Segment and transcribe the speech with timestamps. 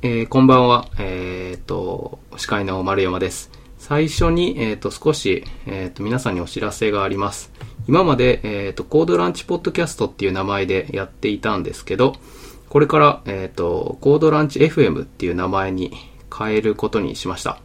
[0.00, 0.86] えーこんばんは。
[1.00, 3.50] えっ、と、司会の丸山です。
[3.78, 7.50] 最初に、えっ、と、少し、えっ、と、皆さんにお知らせがあります。
[7.88, 12.14] 今まで、えっ、と、コードランチポッドキャストっていう名前でやっていたんですけど、
[12.68, 15.90] これから、えっ、と、コードランチ FM っていう名前に
[16.32, 17.60] 変えることにしました。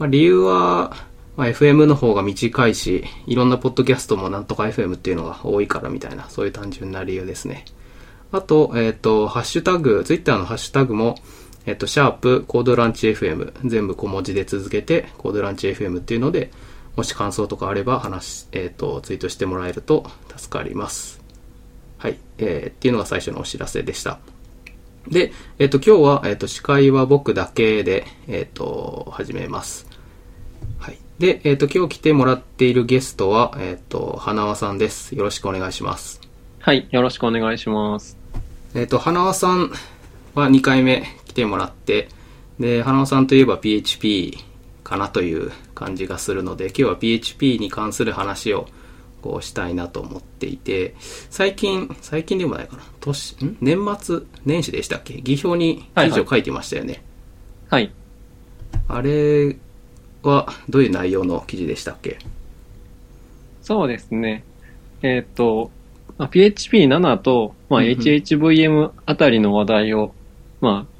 [0.00, 0.96] まあ、理由は、
[1.36, 7.66] まあ、FM の方が短いし、いろんなポッドキャストもなんとか FM っていうのが多いからみたいな、そういう単純な理由ですね。
[8.32, 11.14] あと、えっ、と、ハッシュタグ、ツイッターのハッシュタグも、
[11.66, 16.50] えっ、と、シャープ、コードランチ FM、全部小文字で続けて、コードランチ FM っていうので、
[16.96, 21.22] もし感想とかあれば話し、えっ、と、ツイートしてもらえると助かります。
[21.98, 22.18] はい。
[22.38, 24.18] えーっていうのが最初のお知らせでした。
[25.08, 29.86] で、えっ、と、今日は、えっ、と、司会は僕だけで、えっ、と、始めます。
[30.78, 30.98] はい。
[31.18, 35.14] で、えっ、と、今日来てもらっているゲストは、えっ、と、花輪さんです。
[35.14, 36.20] よろしくお願いします。
[36.60, 38.16] はい、よろしくお願いします。
[38.74, 39.72] えっ、と、花輪さん
[40.34, 42.08] は2回目来てもらって、
[42.60, 44.36] で、花輪さんといえば PHP
[44.84, 48.68] かなという感じがするので、今日は PHP に関する話を
[49.22, 50.94] こうしたいなと思っていて、
[51.30, 53.56] 最近、最近でもないかな、年、ん？
[53.60, 55.22] 年末年始でしたっけ？
[55.22, 57.02] 技表に記事を書いてましたよね。
[57.70, 57.90] はい。
[58.88, 59.56] あれ
[60.22, 62.18] はどういう内容の記事でしたっけ？
[63.62, 64.44] そうですね。
[65.02, 65.70] えーっと、
[66.18, 70.14] まあ PHP7 と、まあ、HHVM あたりの話題を、
[70.60, 70.91] まあ、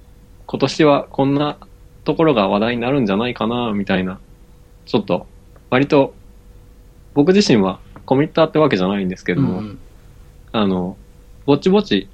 [0.46, 1.56] 今年はこんな
[2.04, 4.18] ところが話題になるんじゃないかな、みたいな。
[4.86, 5.26] ちょっと、
[5.70, 6.14] 割と、
[7.14, 9.78] 僕自身はコミッターってわけじゃないんですけども、うん
[10.52, 10.96] あの、
[11.46, 12.08] ぼちぼち、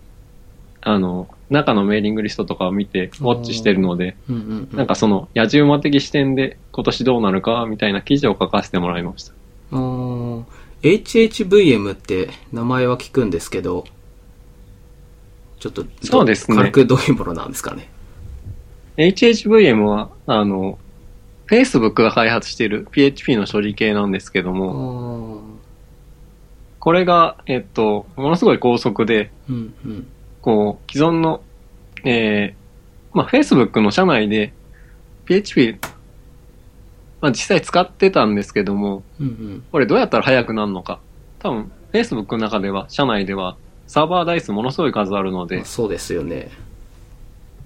[0.81, 9.33] あの、中のメーリングリストとかを見て、ウォッチしてるので、うんうんうんなんかその、野じ馬的視点で今年どうなるか、みたいな記事を書かせてもらいました。
[10.83, 13.85] HHVM って名前は聞くんですけど、
[15.59, 17.89] ちょっと、そうですね軽くどういうものなんですかね。
[18.99, 20.79] HHVM は、あの、
[21.49, 25.59] Facebook が開発している PHP の処理系なんですけどあも、ー
[26.81, 30.07] これが、えっと、ものすごい高速で、うんうん。
[30.43, 31.43] こう、既存の、
[32.05, 34.53] えー、まあ、Facebook の社内で
[35.27, 35.79] PHP、
[37.21, 39.65] まあ、実際使ってたんですけども、うんうん。
[39.73, 41.01] これどうやったら速くなるのか。
[41.41, 43.57] 多分、Facebook の中では、社内では、
[43.87, 46.51] サーバー台数ものすごい数あるのでまあ、そうですよね。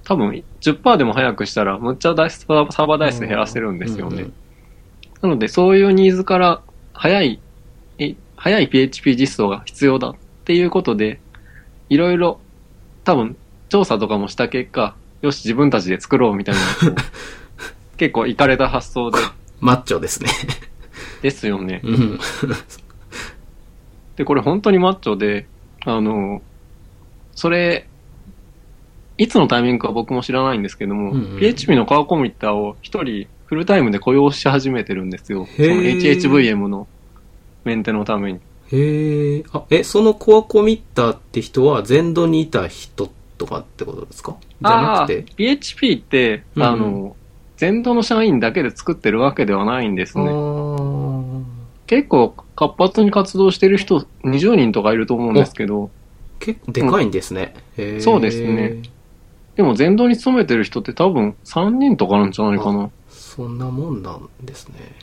[0.05, 4.27] 多分10%でも早くしたら、むっちゃ台数サーバー台数減らせるんですよね。
[5.21, 7.41] なので、そういうニーズから、早い、
[7.99, 11.21] え早い PHP 実装が必要だっていうことで、
[11.89, 12.41] いろいろ、
[13.05, 13.37] 多分、
[13.69, 16.61] 調査とかもした結果、よし、自分たちで作ろうみたいな、
[17.97, 19.19] 結構、いかれた発想で、
[19.61, 20.29] マッチョですね。
[21.23, 21.81] ですよね。
[21.85, 22.21] うん。
[24.17, 25.47] で、これ本当にマッチョで、
[25.85, 26.43] あの、
[27.35, 27.87] それ、
[29.23, 35.47] いつのタイミングか僕も知らないんですけども、うんうん PHP のカーコミッターを一人フルタイムで雇用し始めてるんですよ。
[35.57, 36.87] その HHVM の
[37.65, 38.41] メンテのために。
[38.73, 39.45] へえ。
[39.53, 44.37] あ、え、そのコアコミッターって人は全土にいた人とかってことですか？
[44.41, 47.17] じゃなくて？PHP って、うんうんあの、
[47.59, 50.31] 全土の社員だけで作ってるわけではないんですあね。
[50.31, 51.43] ー
[51.87, 55.91] 結構活発に活動してる人20人とかいると思うんですけど、
[56.39, 57.55] 結構でかいんですね。
[57.77, 58.79] へーそうですね。
[59.57, 62.91] でも全土に勤めてる人って多分3人とかなんじゃないかな。
[63.09, 64.97] そんなもんなんですね。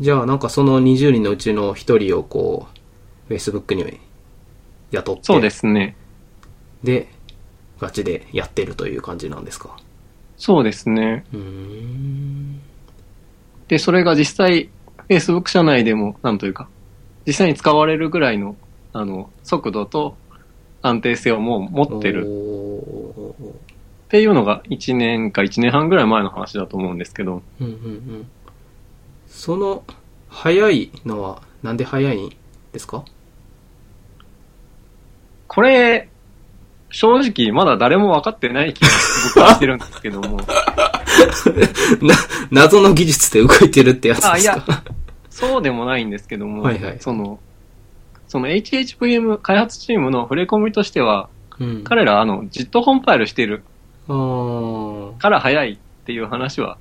[0.00, 2.66] じゃあ、なんかその20人のうちの1人をこ
[3.28, 4.00] う、Facebook に
[4.90, 5.96] 雇って、そうですね。
[6.82, 7.08] で、
[7.80, 9.76] ガチでやってるという感じなんですか？
[10.36, 11.24] そうですね。
[13.68, 14.68] で、それが実際、
[15.08, 16.68] Facebook 社内でも、なんというか、
[17.26, 18.56] 実際に使われるぐらいの、
[18.92, 20.16] あの、速度と
[20.86, 22.26] 安定性をもう持ってる。
[24.04, 28.26] っていうのが1年か1年半ぐらい前の話だと思うんですけど、うんうんうん。
[29.26, 29.82] その、
[30.28, 32.30] 早いのは、なんで早いん
[32.72, 33.04] ですか？
[35.48, 36.08] これ、
[36.90, 38.88] 正直まだ誰も分かってない気が
[39.34, 40.36] 僕はしてるんですけども、
[42.02, 42.14] な、
[42.50, 44.32] 謎の技術で動いてるってやつですか？
[44.34, 44.62] あいや。
[45.30, 46.96] そうでもないんですけども、はいはい。
[47.00, 47.40] その、
[48.34, 51.28] その HHVM 開発チームの触れ込みとしては、
[51.60, 51.84] うん。
[51.84, 53.62] 彼らあの、JIT コンパイルしてる
[54.08, 56.76] から早いっていう話は、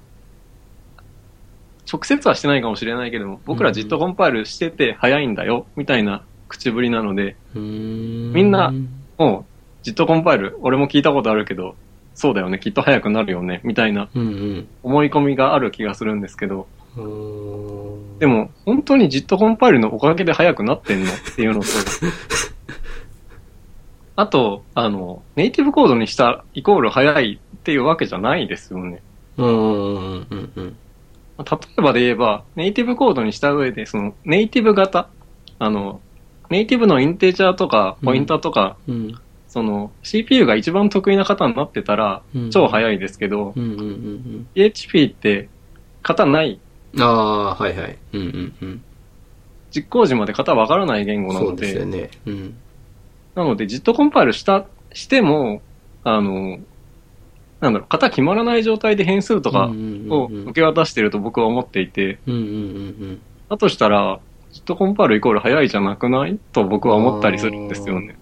[1.92, 8.34] 直接はしてないかもしれないけども、僕らうん JIT コンパイルしてて早いんだよ、みたいな口ぶりなので、うーん。
[8.34, 8.74] みんな
[9.20, 9.46] も
[9.86, 11.76] う JIT コンパイル、俺も聞いたことあるけど、
[12.16, 16.68] そうだよね、きっと早くなるよね、みたいなうん思い込みがある気がするんですけど、
[16.98, 17.04] うん。
[17.04, 17.83] うーん
[18.24, 21.68] でも、本当に JIT コンパイルのおかげで早くなってんのっていうのと、
[24.16, 29.02] あと、あの、ネイティブコードにしたイコール早いっていうわけじゃないですよね。
[29.36, 30.76] うんうんうんうん
[31.38, 31.44] 例
[31.80, 35.10] えばで言えば、ネイティブコードにした上で、その、ネイティブ型、
[35.60, 36.00] あの、
[36.50, 39.20] ネイティブのインテージャーとか、ポインターとか、うん。
[39.50, 43.54] その、CPU が一番得意な型になってたらうん、超早いですけど、
[44.54, 45.50] PHP って、
[46.04, 46.62] 型ない、
[46.96, 47.98] うんああはいはい。
[48.14, 48.82] うんうんうん。
[49.76, 52.10] 実行時まで型わからない言語なのそうですよで、ね。
[52.28, 52.56] うん。
[53.36, 55.62] なので、ジットコンパイルした、しても、
[56.04, 56.60] あの、
[57.60, 60.44] なんだろう、型決まらない状態で変数とかうんうんをうんうん。
[60.50, 64.20] 受け渡してると僕は思っていて、うんうんうんだとしたら、
[64.52, 66.38] ジットコンパイルイコール早いじゃなくない？
[66.54, 68.16] と僕は思ったりするんですよね。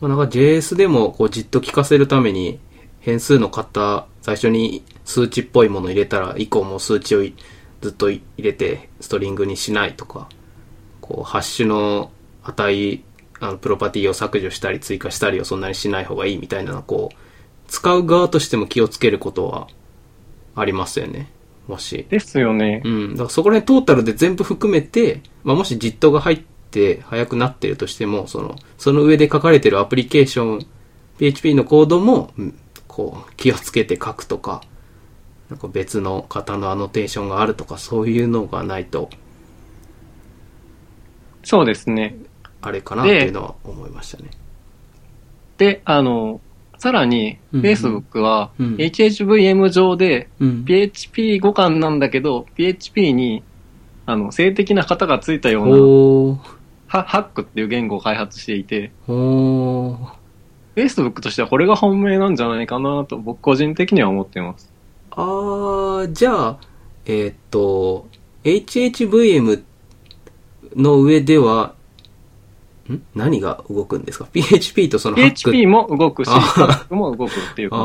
[0.00, 2.58] まあ、なんか JS でもこうじっと聞かせるために
[3.00, 7.34] 変数の型最初に数値っぽいもの入れたら以降も数値をい
[7.80, 10.28] ずっと入れてストリングにしないとか
[11.00, 12.10] こうハッシュの
[12.42, 13.02] 値
[13.40, 17.16] あのプロパティを削除したり追加したりをそんなにしない方がいいみたいなのをこう
[17.68, 19.68] 使う側としても気をつけることは
[20.54, 21.30] ありますよね
[21.66, 22.82] もしですよね。
[22.84, 23.10] うん。
[23.12, 30.66] だからそこら辺トータルで全部含めて、まあ、もし実トが入って速くなってるとしても、その、その上で書かれてるアプリケーション、
[31.18, 34.62] PHP のコードも、うんこう、気をつけて書くとか、
[35.50, 39.10] なんか別の型のアノテーションがあるとか、そういうのがないと、
[41.44, 42.16] そうですね。
[42.62, 44.30] あれかなっていうのは思いましたね。
[45.58, 46.40] で、あの、
[46.78, 50.64] さらに、うん Facebook は、うん HHVM 上で、うん。
[50.64, 53.42] PHP 互換なんだけど、PHP に、
[54.06, 56.42] あの、性的な型がついたような、
[56.86, 58.90] ハハックっていう言語を開発していて。
[60.76, 64.73] Facebook としてはこれが本命なんじゃないかなと、僕個人的には思っています。
[65.16, 66.58] あー、じゃあ、
[67.06, 68.06] えーっと、
[68.44, 69.62] HHVM
[70.76, 71.74] の上では、
[72.90, 73.02] ん？
[73.14, 75.50] 何が動くんですか ?PHP とそのハック。
[75.52, 77.84] PHP も動くし、あハックも動くっていう感あ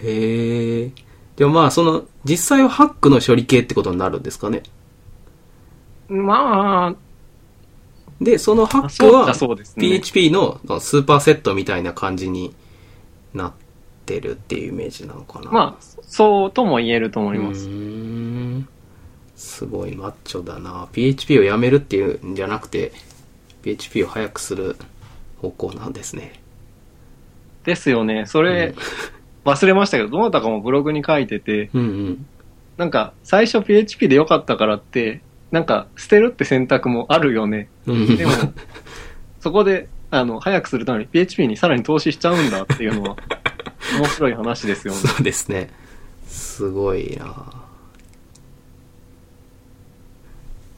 [0.00, 0.92] ー、へー。
[1.36, 4.62] でもまあ、その、実際はハックの処理系ってことになるんですかね？
[6.08, 6.94] ま
[8.20, 9.34] で、そのハあ、ックは。
[9.76, 12.54] PHP のスーパーセットみたいな感じに
[13.34, 13.52] なっ
[14.04, 15.50] てるっていうイメージなのかな。
[15.50, 17.68] まあ、そうとも言えると思います。
[19.36, 22.92] すごいマッチョだな PHP をやめるっていうんじゃなくて
[23.62, 24.76] PHP を早くする
[25.40, 26.42] 方向なんですね
[27.64, 28.26] ですよね。
[28.26, 28.74] それ、
[29.44, 32.26] 忘れましたけど、どなたかもブログに書いてて、うんうん
[32.78, 35.20] なんか、最初 PHP で良かったからって、
[35.50, 37.68] なんか、捨てるって選択もあるよね。
[37.86, 38.32] うんでも、
[39.40, 43.16] そこで、あの、早くするために PHP にさらに投資しちゃうんだっていうのは、
[43.98, 45.00] 面白い話ですよね。
[45.00, 45.70] そうですね
[46.26, 47.66] すごいな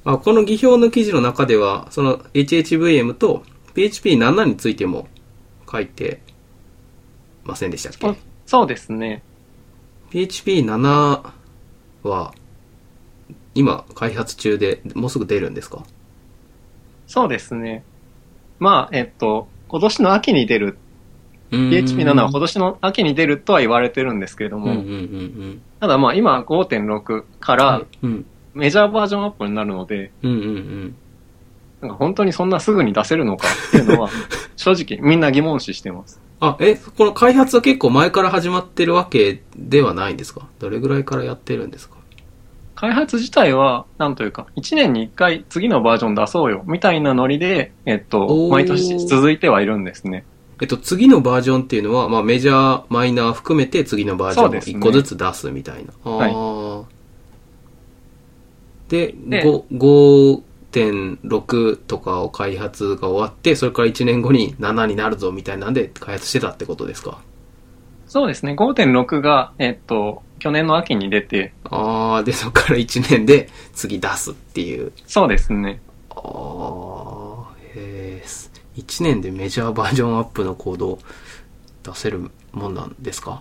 [0.06, 3.43] あこの技表の記事の中ではその HHVM と
[3.75, 5.08] PHP7 についても
[5.70, 6.20] 書いて
[7.44, 8.06] ませんでしたっけ？
[8.08, 8.14] あ
[8.46, 9.22] そうですね。
[10.11, 11.32] PHP7
[12.02, 12.34] は
[13.55, 15.84] 今開発中でもうすぐ出るんですか？
[17.06, 17.84] そうですね。
[18.58, 20.78] まあ、えっと、今年の秋に出る、
[21.50, 28.25] PHP7 は今年の秋に出るとは言われてるんですけれども、うんうんうんただまあ今5.6からうん。
[28.55, 30.94] メジャーバージョンアップになるので、うんうんうん。
[31.81, 34.08] なんか本当にそんなすぐに出せるのかっていうのは、
[34.56, 36.20] 正直みんな疑問視してます。
[36.41, 40.47] あえこの開発は結構前から始まってるわけではないんですか？
[40.61, 41.97] どれぐらいからやってるんですか？
[42.76, 50.25] 開発自体は、なんというか、1年に1回次のバージョン出そうよ、みたいなノリで、えっと毎年続いてはいるんですね。
[50.61, 55.92] えっと、次のバージョンっていうのは、まあ、メジャー、マイナー含めて次のバージョンをそうですね1個ずつ出すみたいな。
[56.04, 56.84] あはいー
[58.88, 60.42] で、で5
[60.75, 67.18] 5.6とかを開発が終わって、それから1年後に7になるぞみたいなんで開発してたってことですか？
[68.08, 74.92] そうですね、5.6が、えっと、去年の秋に出て、ああ、で、そこから1年で次出すっていう。
[75.06, 75.80] そうですね。
[76.11, 78.23] ああ、へえ、
[78.76, 80.99] 1年でメジャーバージョンアップのコードを
[81.83, 83.38] 出せるもんなんですか？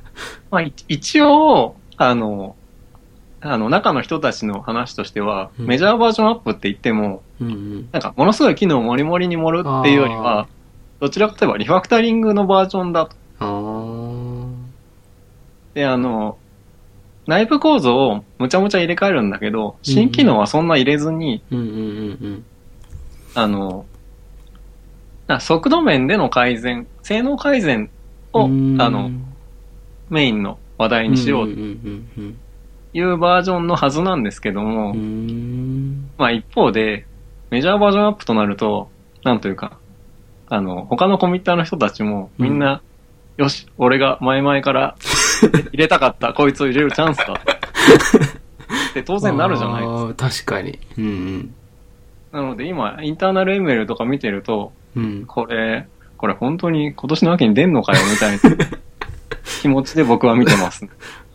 [0.50, 2.56] まあ、い一応、あの、
[3.42, 7.88] あの、中の人たちの話としては、うんメジャーバージョンアップって言っても、うんうん。
[7.92, 10.46] なんか、ものすごい機能をモリモリに盛るっていうよりは、
[11.00, 13.16] どちらかといえばリファクタリングのバージョンだと。
[15.74, 16.36] で、あの、
[17.26, 21.78] 内部構造をむちゃむちゃ入れ替えるんだけど、新機能はそんな入れずに、うんうんうんう
[22.28, 22.44] ん。
[23.34, 23.89] あの、な
[25.38, 27.90] 速度面での改善、性能改善
[28.32, 29.10] を、あの、
[30.08, 32.36] メインの話題にしようとうんうんうん
[32.92, 34.98] いうバージョンのはずなんですけども、うん。
[34.98, 37.06] うんまあ一方で、
[37.50, 38.90] メジャーバージョンアップとなると、
[39.22, 39.78] なんというか、
[40.48, 42.82] あの、他のコミッターの人たちもみんな、
[43.36, 44.96] よし、俺が前々から
[45.70, 47.34] 入れたかった、こいつを入れるチャンスだ。
[48.90, 49.86] って当然なるじゃないで
[50.28, 50.54] すか。
[50.54, 50.78] 確かに。
[50.98, 51.54] うん
[52.32, 55.02] なので今、インターナルエメルとか見てると、うん。
[55.02, 55.26] うん。
[55.26, 58.40] これ、これ本当に今年の秋に出んのかよ、みたいな
[59.62, 60.86] 気持ちで僕は見てます。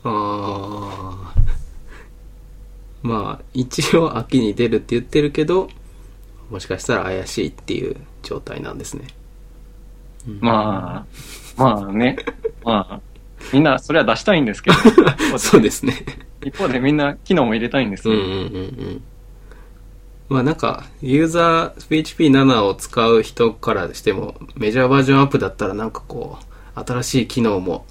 [0.04, 1.34] ああ。
[3.02, 5.70] まあ、一応秋に出るって言ってるけど、
[6.50, 9.08] もしかしたら怪しいっていう状態なんですね。
[10.40, 11.06] ま
[11.58, 12.18] あ、まあね、
[12.64, 13.02] まあ、
[13.54, 14.78] みんなそれは出したいんですけど、
[15.38, 15.94] そうですね。
[16.44, 18.16] 一方でみんな機能も入れたいんですよ。
[18.16, 19.04] うんうんうんうん。
[20.27, 26.38] まあなんか、ユーザー PHP7 を使う人からしても、メジャーバージョンアップだったらなんかこ
[26.75, 27.86] う、新しい機能も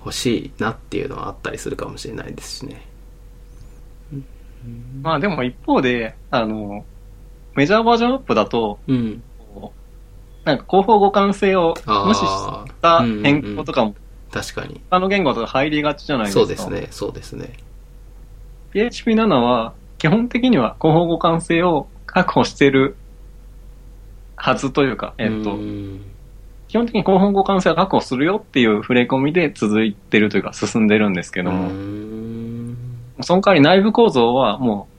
[0.00, 2.86] 欲しいなっていうのはあったりするかもしれないですしね。
[5.02, 6.84] まあでも一方で、あの、
[7.54, 9.22] メジャーバージョンアップだと、うん。
[10.44, 11.74] なんか広報互換性を
[12.06, 12.26] 無視し
[12.80, 13.94] た変更とかも、
[14.30, 14.80] 確かに。
[14.90, 16.40] 他の言語とか入りがちじゃないですか。
[16.40, 17.52] そうですね、そうですね。
[18.72, 22.96] PHP7 は基本的には広報互換性を確保してる
[24.36, 26.00] はずというか、えっと、うん。
[26.68, 32.76] 基本的に広報互換性は確保するよっていう触れ込みで続いてるというか進んでるんですけども、うん。
[33.20, 34.98] その代わり内部構造はもう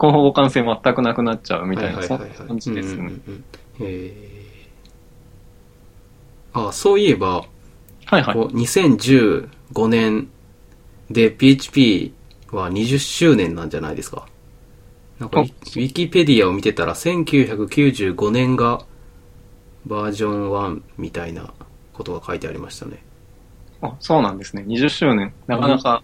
[0.00, 3.02] 広報互換性全くなくなっちゃうみたいな、そんな感じですね。
[3.02, 3.44] うんうん
[3.80, 3.86] うん。
[3.86, 6.68] へー。
[6.68, 7.44] あ、そういえば、
[8.06, 8.34] はいはい。
[8.34, 10.28] こう2015年
[11.10, 12.12] で PHP
[12.52, 14.26] は20周年なんじゃないですか。
[15.18, 18.84] なんかウあィキペディアを見てたら1995年が
[19.86, 21.52] バージョン1みたいな
[21.92, 23.02] ことが書いてありましたね。
[23.80, 24.64] あそうなんですね。
[24.66, 25.32] 20周年。
[25.46, 26.02] なかなか、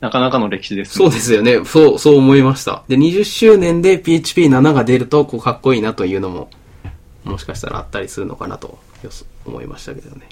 [0.00, 1.04] なかなかの歴史ですね。
[1.04, 1.64] そうですよね。
[1.64, 2.84] そう、そう思いました。
[2.88, 6.48] で、20周年で PHP7 が出ると、こう、かっこいいなというのも、
[7.24, 8.78] もしかしたらあったりするのかなと、
[9.44, 10.28] 思いましたけどね。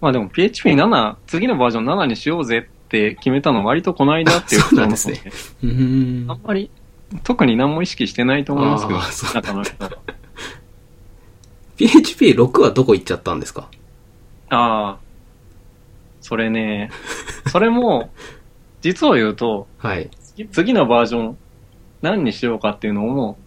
[0.00, 5.22] まあでも PHP7、次のバージョン7にしようぜって決めたの割とこの間っていうこと なんですね
[5.62, 6.70] うーんあんまり、
[7.22, 9.92] 特に何も意識してないと思いますけど中の人は。
[11.76, 13.68] PHP6 はどこ行っちゃったんですか？
[14.50, 14.98] ああ、
[16.20, 16.90] それね、
[17.52, 18.10] それも、
[18.80, 20.10] 実を言うと、はい。
[20.34, 21.38] 次次のバージョン
[22.02, 23.38] 何にしようかっていうのも、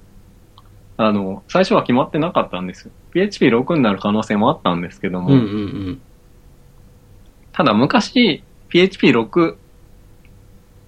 [0.98, 2.92] あの、最初は決まってなかったんですよ。
[3.14, 5.46] PHP6 になる可能性もあったんですけども、うんうんう
[5.92, 6.02] ん。
[7.52, 8.44] ただ昔
[8.74, 9.56] PHP6 っ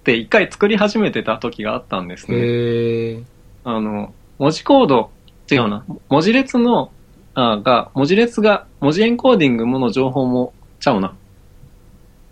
[0.02, 3.24] て一回作り始めてた時があったんですね。
[3.64, 5.10] あの、文字コード、
[5.50, 6.90] 違うな、文字列の、
[7.34, 11.14] あが、文字列が、文字エンコーディングもの情報も、ちゃうな。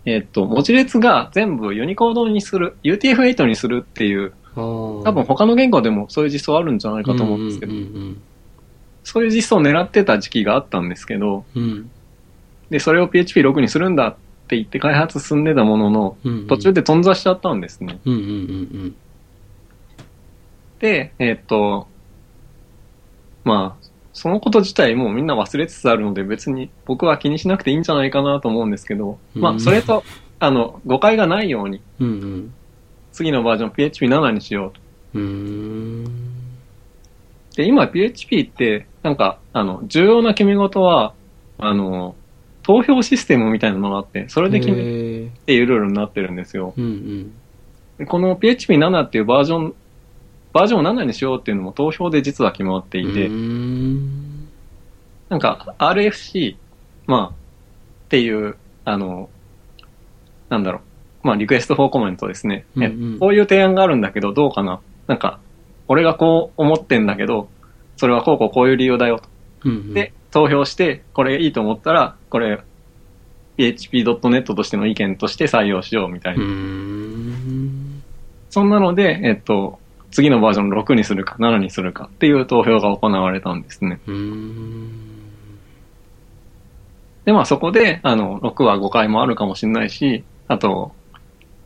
[0.05, 8.21] えっと、文字列が全部ユニコードにする、UTF-8 にするっていう、多多分他の言語でもそういう実装あるんじゃないかと思うんですけど、うん
[9.03, 11.91] そういう実装を狙ってた時期があったんですけど、うんうん。
[12.71, 14.15] で、それを PHP6 にするんだっ
[14.47, 17.99] て言って開発進んでたものの、うんうん途中で頓挫しちゃったんですね。
[18.05, 18.95] うんうんうん
[20.79, 21.87] で、えっと、
[23.43, 30.03] まあ、そのこと自体もうみんな忘れつつあるので別に僕は気にしなくていいんじゃないかなと思うんですけど、まうんあ、それと、
[30.39, 32.07] あの、誤解がないように、うん。
[32.07, 32.53] うん
[33.11, 34.81] 次のバージョン PHP7 にしようと。
[35.13, 35.21] うん。
[35.21, 36.35] うーん。
[37.55, 41.13] で、今 PHP って、なんか、あの、重要な決め事は、
[41.57, 42.15] あの、
[42.65, 44.75] 投票システムみたいなのがあって、それで決め。
[45.45, 46.73] ていうルールになってるんですよ。
[46.75, 47.33] うんうん。
[47.99, 49.75] でこの PHP7 っていうバージョン、
[50.51, 54.47] バージョンを7にしようっていうのも投票で実は決まっていて、ん
[55.29, 56.55] なんか RFC、
[57.05, 57.33] まあ、っ
[58.09, 59.29] ていう、あの、
[60.49, 60.79] なんだろ
[61.23, 62.65] う、まあリクエストフォーコメントですね。
[62.81, 65.39] えうんうんこういう提案があるんだけどどうかななんか、
[65.87, 67.47] 俺がこう思ってんだけど、
[67.97, 69.29] それはこうこうこういう理由だよと。
[69.65, 69.93] うんうん。
[69.93, 72.61] で、投票して、これいいと思ったら、これ、
[73.55, 76.43] PHP.net としての意見として採用しようみたいうな。
[76.43, 78.03] ーん。
[78.49, 79.79] そんなので、えっと、
[80.11, 84.01] 次のバージョン6にするか7にするかっていう投票が行われたんですね。
[87.23, 90.91] で、まあそこで、あの、6は誤解もあるかもしれないし、あと、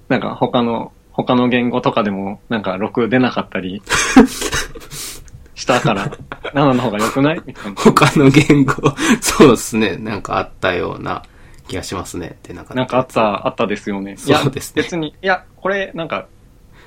[0.09, 3.81] なんか他の、他の言語とかでも、なんか6出なかったり
[5.59, 6.07] したから、
[6.55, 7.41] 7の方が良くない？
[7.45, 7.75] みたいな。
[7.75, 8.73] 他の言語、
[9.21, 9.97] そうですね。
[9.97, 11.23] なんかあったような
[11.67, 12.37] 気がしますね。
[12.43, 12.73] で、なんか。
[12.73, 14.15] なんかあった、あったですよね。
[14.17, 16.27] そうですね別に、いや、これ、なんか、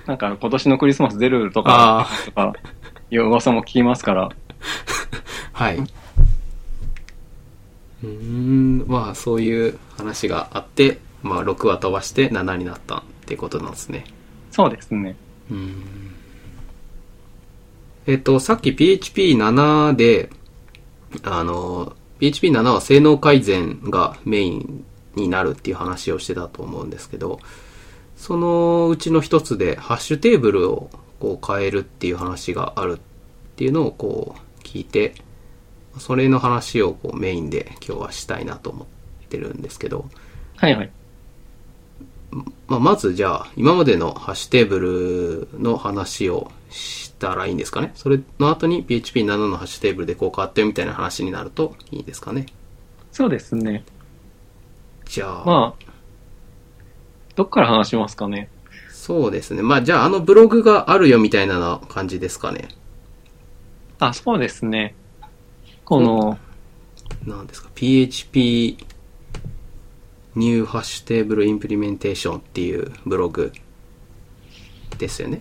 [0.07, 2.53] なんか今年のクリスマス出るとかあ、とか、
[3.11, 4.31] いう噂も聞きますから、
[5.53, 5.77] はい。
[5.77, 14.05] うーん、まあそういう話があって、まあ6は飛ばして7になったってことなんですね。
[14.51, 15.15] そうですね。
[15.51, 16.12] うーん。
[18.07, 20.31] えっと、さっき PHP7 で、
[21.23, 27.39] あの、PHP7 は性能改善がメインになるっていう話をしてたと思うんですけど、
[28.17, 30.91] そのうちの一つで、ハッシュテーブルを
[31.21, 33.01] こう変えるっていう話があるっ
[33.57, 35.15] ていうのをこう聞いて、
[35.99, 38.87] それの話をこうメインで今日はしたいなと思っ
[39.29, 40.07] てるんですけど、
[40.57, 40.91] はいはい。
[42.73, 44.79] まあ、まずじゃあ、今までのハッシュテーブ
[45.53, 52.47] ルの話をしたらいいんですかねそれの後に PHP7 のハッシュテーブルでこう変わったよみたいな話になるといいですかね
[53.11, 53.85] そうですね。
[55.05, 55.85] じゃあ、まあ、
[57.37, 58.49] どっから話しますかね。
[58.91, 59.61] そうですね。
[59.61, 62.69] まあじゃああのブログがあるよみたいな感じですかね。
[63.99, 64.95] あ、そうですね。
[65.85, 66.39] この、
[67.27, 68.79] なんですか ?PHP
[70.35, 73.53] New Hash Table Implementation っていうブログ
[74.99, 75.41] ですよね。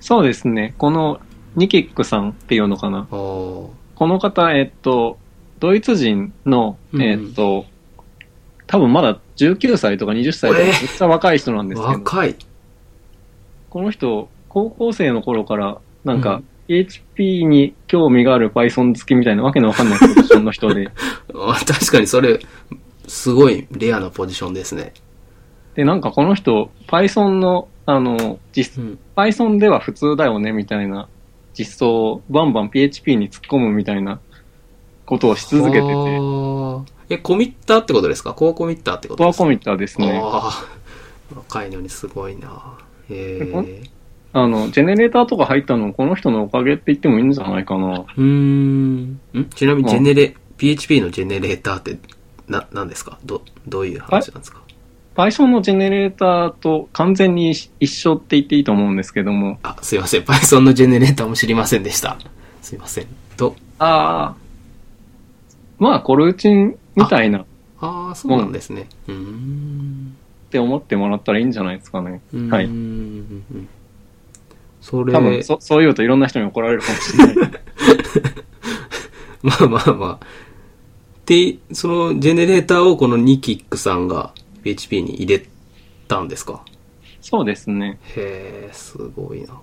[0.00, 0.74] そうですね。
[0.78, 1.20] この
[1.56, 3.06] ニキックさんっていうのかな。
[3.10, 5.18] おこの方、えっと、
[5.60, 7.64] ドイツ人の、うんえっと、
[8.66, 12.36] 多分まだ19歳とか20歳とか、えーめっちゃ若い人なんですけど、若い。
[13.70, 20.88] この人、高校生の頃から、なんか、PHP に興味がある Python 好きみたいなわけのわかんないポジションの人で、
[21.34, 22.40] あ確かにそれ、
[23.06, 24.92] すごいレアなポジションですね。
[25.74, 28.98] で、なんかこの人、Python の、あの、実、うん。
[29.16, 31.08] Python では普通だよね、みたいな
[31.58, 34.20] 実装をバンバン PHP に突っ込むみたいな
[35.06, 38.32] ことをし続けてて、え、コミッターってことですか？
[38.34, 39.44] コアコミッターってことですか？
[39.44, 40.20] コアコミッターですね。
[41.34, 42.78] 若いのにすごいな
[43.10, 43.82] へえ。
[44.32, 48.00] あの、ジェネレーターとか入ったのこの人のおかげって言ってもいいんじゃないかな。
[48.00, 49.02] うーん。
[49.12, 49.18] ん
[49.54, 51.98] ちなみに、うんジェネレ、PHP のジェネレーターって、
[52.48, 53.18] な、何ですか？
[53.24, 54.60] ど、どういう話なんですか
[55.16, 60.22] ？Python のジェネレーターと完全に一一緒って言っていいと思うんですけども、あ、すいません。
[60.22, 62.18] Python のジェネレーターも知りませんでした。
[62.62, 63.06] すいません。
[63.36, 64.36] と、ああ、
[65.78, 67.44] まあ、コルチンみたいなっ
[67.80, 68.88] ああ、そうなんですね。
[69.08, 70.16] うーん。
[70.50, 72.20] て思ってもらったらいいんじゃないですかね。
[72.32, 72.64] うーんはい。
[72.64, 73.68] うん
[74.80, 77.36] それ、多分そ、そう言うといろんな人に怒られるかもしれない。
[79.42, 80.26] まあまあまあ。
[81.26, 84.32] で、そのジェネレーターをこのニキックさんが
[84.62, 85.46] PHP に入れ
[86.08, 86.62] たんですか？
[87.20, 87.98] そうですね。
[88.16, 89.58] へえ、すごいな。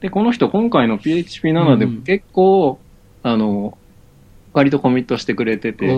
[0.00, 2.80] で、この人今回の PHP7 でうんも結構、
[3.22, 3.78] あの、
[4.52, 5.90] 割とコミットしてくれてて、へ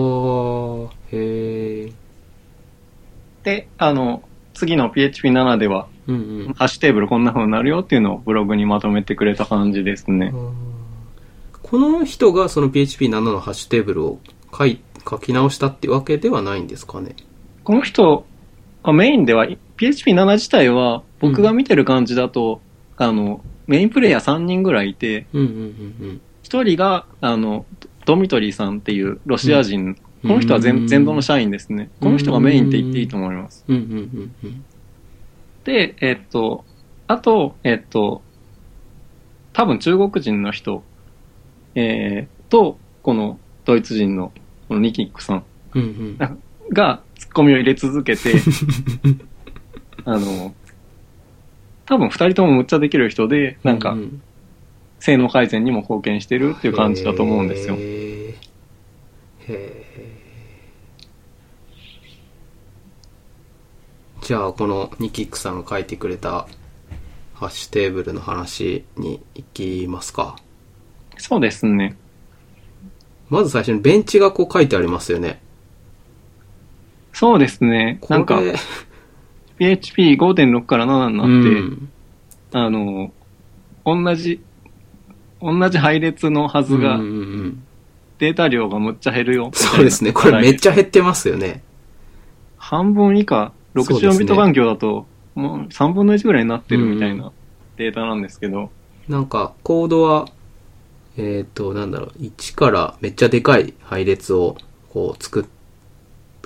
[1.11, 1.91] え。
[3.43, 4.21] で、あの、
[4.53, 6.53] 次の PHP7 では、うんうん。
[6.53, 10.31] ハッシュテーブルこんな風になるよっていうのをブログにまとめてくれた感じですね。
[11.65, 14.19] この人がその PHP7 のハッシュテーブルを
[14.55, 17.15] 書い書き直したってわけではないんですかね？
[17.63, 18.27] この人、
[18.83, 19.47] あメインでは、
[19.77, 22.61] PHP7 自体は、僕が見てる感じだと、
[22.97, 25.51] あの、メインプレイヤー3人ぐらいいて、うんうんう
[26.05, 27.65] ん1人が、あの、
[28.05, 31.89] ドミトリーさんっていうロシア人、うんこの人はうん全全土の社員ですね。
[31.99, 33.63] この人がメインって言っていいと思います。
[33.67, 33.75] うん。
[33.75, 34.65] うんうんうんうん。
[35.63, 36.65] で、えっと、
[37.07, 38.23] あと、えっと、
[39.53, 40.83] 多分中国人の人、
[41.75, 44.31] えー、と、このドイツ人の、
[44.67, 46.17] このニキックさんうんうん。
[46.73, 48.33] がツッコミを入れ続けて、
[50.05, 50.53] あの、
[51.85, 54.19] 多分二人ともむっちゃできる人で、なんかう、う
[54.99, 57.75] 性能改善にも貢献してるっていう感じだと思うんですよ。
[57.75, 58.33] へー
[59.47, 59.95] へー
[64.25, 66.47] じゃあ、このニキックさんが書いてくれた
[67.35, 70.37] ハッシュテーブルの話に行きますか。
[71.17, 71.97] そうですね。
[73.29, 75.41] まず最初にベンチがこう書いてありますよね。
[77.13, 77.99] そうですね。
[78.09, 78.41] なんか、
[79.59, 81.89] PHP5.6 から7になって、うん
[82.51, 83.11] あの、
[83.85, 84.41] 同じ、
[85.41, 87.11] 同じ配列のはずが、うんうんう
[87.47, 87.61] ん
[88.17, 89.51] データ量がむっちゃ減るよ。
[89.53, 90.13] そうですね。
[90.13, 90.57] これめっゃ。
[90.57, 91.61] ちゃ減ってますよね。
[92.57, 97.33] 半分以下、そうですね64ビット環境だと、もう3分の1ぐらいになってるみたいな
[97.75, 98.71] データなんですけど、
[99.09, 100.29] なんか、コードは、
[101.17, 104.57] えっ、と、なんだろう、1からめっちゃでかい配列を、
[104.89, 105.45] こう、作っ、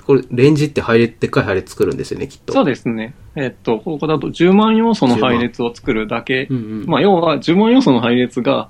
[0.04, 2.52] これ、レンジって配列、でっかい配列作るんですよね、きっと。
[2.52, 3.14] そうですね。
[3.36, 6.54] えっと、ここだと10万要素の配列を作るだけう。
[6.54, 6.86] んうん。
[6.86, 8.68] まあ、要は10万要素の配列が、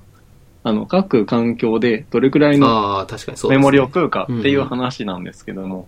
[0.63, 2.67] あの、各環境でどれくらいの。
[3.49, 5.87] メモリを食うかっていう話なんですけども、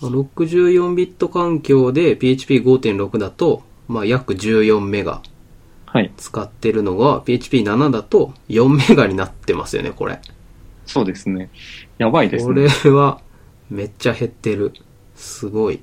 [0.00, 5.22] 64ビット環境で PHP5.6 だと、まあ、約14メガはい。
[6.16, 10.20] 使ってるのが PHP7 だと4メガになってますよね、これ。
[10.86, 11.50] そうですね。
[11.98, 12.66] やばいですこね。
[12.84, 13.20] れは
[13.70, 14.72] めっちゃ減ってる。
[15.14, 15.80] すごい。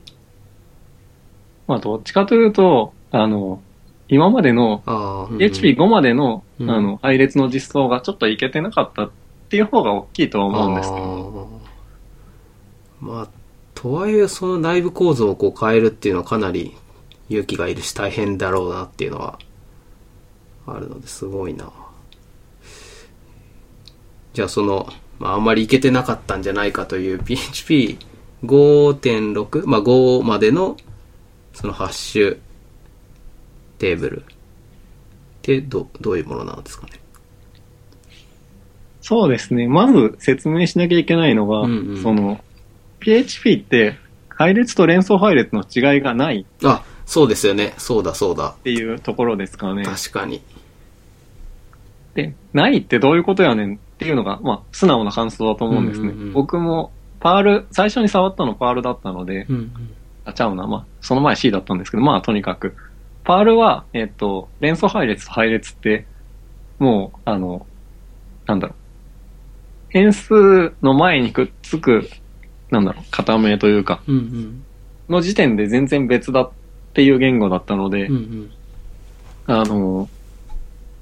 [1.68, 3.62] まあ、どっちかというと、あの、
[4.08, 9.12] 今までのああ、うんうん PHP5 までの、うんあの、配列の実装がちょっといけてなかったっ
[9.48, 11.50] っていう方が大きいとは思うんですけど。
[13.00, 13.28] まあ、
[13.74, 16.76] とはいえその内部構造をこう変えるっていうのはかなり
[17.30, 19.40] 勇気がいるし大変だろうなっていうのは
[20.76, 21.72] あるのですごいな。
[24.34, 24.88] じゃあその、
[25.20, 30.78] まああんまりいけてなかったんじゃないかという PHP5.6、まあ5までの
[31.54, 32.38] そのハッシュ
[33.80, 34.24] テーブルっ
[35.42, 36.94] てどどういうものなんですかね？
[39.02, 39.68] そうですね。
[39.68, 42.44] まず説明しなきゃいけないのが、うんうんその、
[43.00, 47.74] PHP って配列と連想配列の違いがないあ、そうですよね。
[47.78, 48.50] そうだそうだ。
[48.50, 49.84] っていうところですかね。
[49.84, 50.42] 確かに。
[52.18, 56.10] で、ないってどういうことやねんっていうのが、まあ、素直な感想だと思うんですね。
[56.10, 59.72] うんうんうん僕も、パール、最初に触ったのパールだったので、うん
[60.26, 62.76] あ、ちゃうな、まあ、その前 C だったんですけど、まあ、とにかく。
[63.24, 66.06] パールは、えっ、と、連想配列と配列って、
[66.80, 67.68] もう、あの、
[68.48, 68.76] なんだろう。
[69.90, 72.10] 変数の前にくっつく、
[72.72, 74.64] なんだろう、型名というか、うんうん
[75.08, 76.52] の時点で全然別だっ
[76.94, 78.52] ていう言語だったので、うんうん
[79.46, 80.10] あの、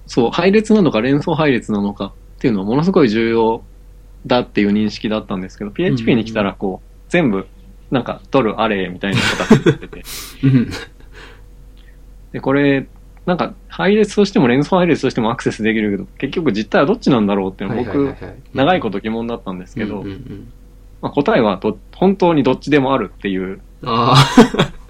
[0.07, 3.63] そう、配列なのか連想配列なのかっていうのはものすごい重要
[4.25, 7.47] だっていう認識だったんですけど、PHP に来たらこう、全部、
[7.91, 10.03] なんか、取るアレイみたいな形になってて。
[10.43, 10.69] う ん
[12.33, 12.87] で、これ、
[13.25, 18.15] なんか、配列としても連想配列としてもアクセスできるけど、結局実態はどっちなんだろうっていうのは僕、
[18.53, 20.03] 長いこと疑問だったんですけど、
[21.01, 24.15] まあ、答えはど本当にどっちでもあるっていうあ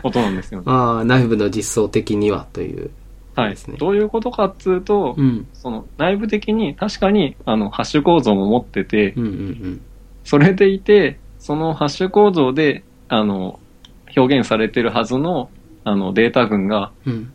[0.01, 0.97] ことなんですよね あ、。
[0.97, 2.89] ああ、内部の実装的にはという。
[3.35, 3.55] はい。
[3.77, 5.47] どういうことかっつうと、うん。
[5.53, 9.81] その内部的に確かにあのハッシュ構造も持ってて、うんうん
[10.23, 13.59] それでいて、そのハッシュ構造で、あの、
[14.17, 15.51] 表現されてるはずの、
[15.83, 17.13] あの、データ群が、うん。
[17.13, 17.33] うん。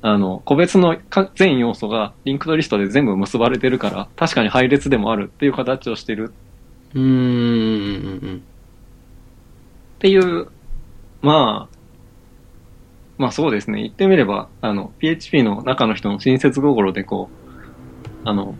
[0.00, 6.32] あの、個別のか全要素がリンクドリストで全部結ばれてるから、確かに配列でもあるっていう形をしてる
[6.94, 7.04] うーん。
[7.04, 8.42] うんうん
[9.98, 10.48] っていう、
[11.20, 11.71] まあ、
[13.22, 13.82] まあそうですね。
[13.82, 18.56] 言ってみれば、あの、PHP の中の人の親切心でこう、あの、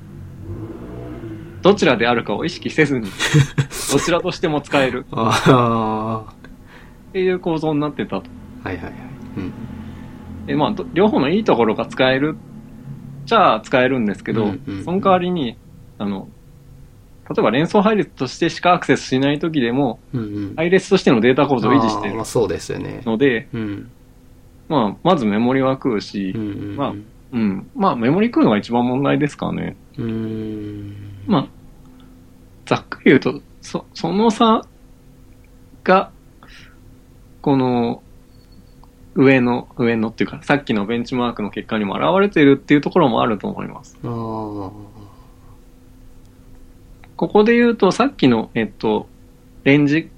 [1.63, 3.09] どちらであるかを意識せずに、
[3.93, 6.33] どちらとしても使える ああ。
[7.09, 8.31] っていう構造になってたと。
[8.63, 8.93] はいはいはい。
[9.39, 10.47] うん。
[10.47, 12.37] で、まあ、ど両方のいいところが使える
[13.25, 15.57] じゃあ使えるんですけど、うんうんその代わりに、
[15.99, 16.29] あの、
[17.29, 20.23] 例えば連想配列としてしかアクセスしないときでも、うんう
[20.53, 20.55] ん。
[20.55, 23.03] 配列としてのデータ構造を維持しているあーまあそうですよね。
[23.05, 23.91] ので、うん。
[24.69, 26.77] まあ、まずメモリは食うしうん、うんうん。
[26.77, 26.95] まあ
[27.33, 27.71] うん。
[27.75, 29.77] まあ、メモリ食うのが一番問題ですかね。
[29.97, 30.95] うーん。
[31.27, 31.49] まあ、
[32.67, 34.67] ざっくり言うと、そ、その差
[35.83, 36.13] が、
[37.41, 38.03] この、
[39.15, 43.99] 上の、上のっていうか、さっきのベンチマークの結果にも現れているっていうところもあると思います。
[44.05, 44.11] ああ。
[47.17, 49.07] ここで言うと、さっきの、えっと、
[49.65, 50.11] レンジ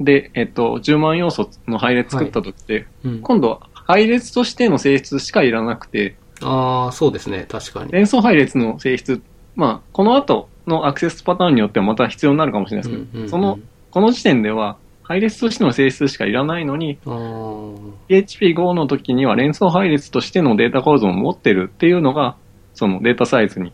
[0.00, 3.20] で、えっと、10万要素の配列作った時って、うん。
[3.20, 7.46] 今度は配列としての性質しかいらなくて、ああ、そうですね。
[7.48, 7.92] 確かに。
[7.92, 9.22] 連想配列の性質、
[9.54, 13.58] まあ、この後のアクセスパターンによってはまた必要になるかもしれないですけど、うんうんうんその、
[13.90, 22.36] この時点では、配列としての性質しかいらないのに、あー PHP5 の時には連想配列としてのデータ構造を持ってるっていうのが、
[22.72, 23.72] そのデータサイズに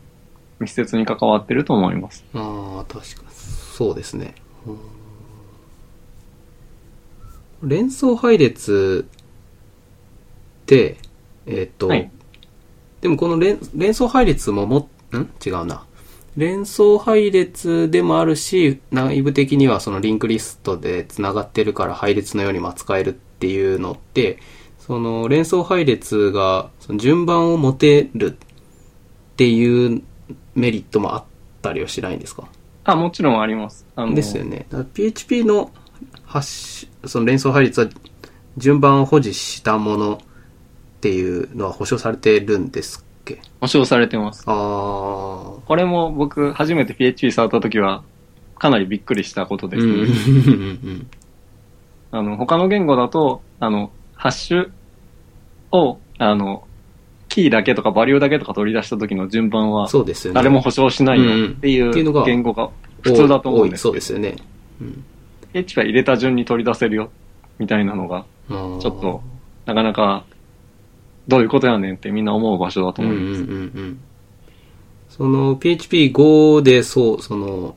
[0.59, 2.25] 密接に関わってると思います。
[2.35, 3.29] ああ、確かに。
[3.31, 4.35] そうですね。
[4.67, 4.77] うん
[7.63, 9.20] 連想配列っ
[10.71, 10.97] て、
[11.47, 12.11] えっ、と、はい
[13.01, 15.29] でもこの連連想配列もも、ん？
[15.45, 15.87] 違うな。
[16.37, 24.39] 連想配列でもあるし、内部的にはそのリンクリストで繋がってるから配列のようにも扱えるっていうのって、
[24.79, 30.03] その連想配列がその順番を持てるっていう
[30.55, 31.25] メリットもあっ
[31.63, 32.49] たりはしないんですか？
[32.85, 33.87] あ、もちろんあります。
[33.97, 34.67] あのですよね。
[34.93, 35.71] PHP の
[36.27, 37.89] ハッシュその連想配列は
[38.59, 40.21] 順番を保持したもの
[41.01, 43.41] っていうのは保証されてるんですっけ？
[43.59, 44.45] 保証されてます。
[44.47, 44.55] ああ。
[44.55, 48.03] これも僕、初めて PHP 触った時は、
[48.59, 49.87] かなりびっくりしたことです
[52.13, 54.71] あの、他の言語だと、あの、ハッシュ
[55.73, 56.65] を、あの、
[57.31, 60.35] キーだけとかバリューだけとか取り出した時の順番は、そうですよね。
[60.35, 62.69] 誰も保証しないよっていう言語が
[63.01, 63.93] 普通だと思うんです多い。
[63.93, 64.37] そうですよね。
[64.83, 65.05] うん。
[65.55, 67.11] PHP は入れた順に取り出せるよ、
[67.59, 69.23] みたいなのが、ちょっと、
[69.65, 70.25] なかなか、
[71.31, 73.43] どういうことやねんってみんな思う場所だと思います。
[73.43, 74.01] んうんうん。
[75.09, 77.77] その PHP5 でそう、その、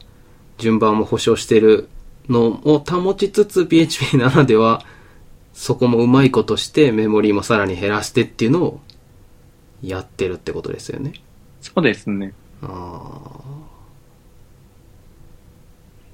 [0.57, 1.87] 順番も保証してる
[2.29, 4.83] のを保ちつつ PHP7 では、
[5.53, 8.79] そこもうまいことしてメモリーもさらに減らしてっていうのを
[9.83, 11.13] やってるってことですよね。
[11.61, 12.33] そうですね。
[12.63, 13.19] あ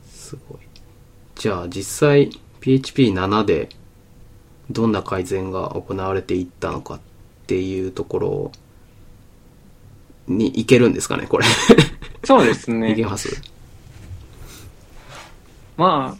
[0.10, 0.58] すごい。
[1.36, 3.70] じゃあ実際 PHP7 で
[4.70, 7.00] どんな改善が行われていったのかっ
[7.50, 8.52] ていうところ
[10.28, 11.46] にいけるんですかね、これ。
[12.24, 13.06] そうですいけね。
[13.06, 13.42] ます？
[15.76, 16.18] まあ、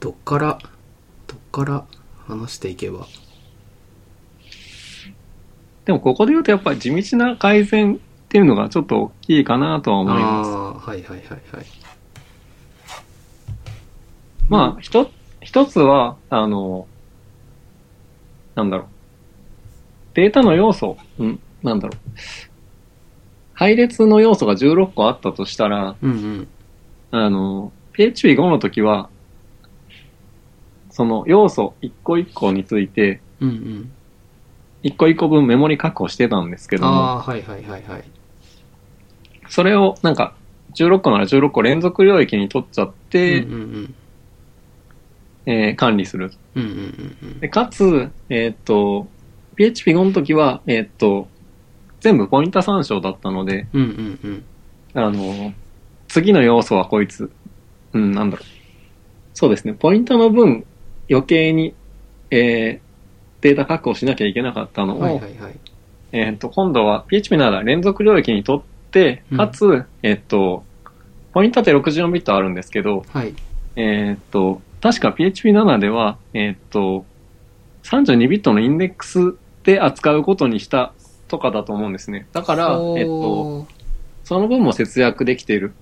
[0.00, 0.58] どっから、
[1.28, 1.84] どっから
[2.26, 3.06] 話していけば。
[5.84, 7.98] でもここで言うとやっぱり地道な改善っ
[8.28, 10.50] ていうのがちょっと大きいかなとは思います。
[10.50, 11.66] ああ、はいはいはいはい。
[14.48, 15.10] まあ、一つ、
[15.42, 16.88] 一つは、あの、
[18.56, 18.86] なんだろう。
[20.16, 22.10] データの要素、うん、なんだろう。
[23.52, 26.48] 配列の要素が16個あったとしたら、うんうん。
[27.10, 29.10] あの、PHP5 の時は、
[30.88, 33.92] その要素一個一個について、うんうん。
[34.82, 38.04] 一個一個分メモリ確保してたんですけども、はいはいはいはい。
[39.50, 40.34] それをなんか、
[40.76, 43.94] 16個なら16個連続領域に取っちゃって、うんうん
[45.44, 46.32] えー管理する。
[46.54, 46.62] うん。
[46.62, 47.40] うんうんうんうん。
[47.40, 49.08] でかつ、えーっと、
[49.58, 51.28] PHP5 の時は、えーっと、
[52.00, 54.44] 全部ポインタ参照だったので、うんうんうん。
[54.94, 55.52] あの、
[56.08, 57.30] 次の要素はこいつ。
[57.92, 58.46] うん、なんだろう。
[59.34, 59.74] そうですね。
[59.74, 60.64] ポインタの分、
[61.10, 61.74] 余計に、
[62.30, 62.86] えー
[63.46, 65.58] データ確保しなきゃいけなかったのを、はいはいはい。
[66.12, 70.64] えーっと、今度は PHP なら連続領域に取って、かつ、えーっと、
[71.32, 73.34] ポインタって64ビットあるんですけど、はい。
[73.76, 77.04] えーっと、確か PHP7 では、えーっと、
[77.84, 80.94] 32ビットのインデックスで扱うことにした
[81.28, 82.28] とかだと思うんですね。
[82.32, 83.66] だから、えーっと、
[84.24, 85.72] その分も節約できている。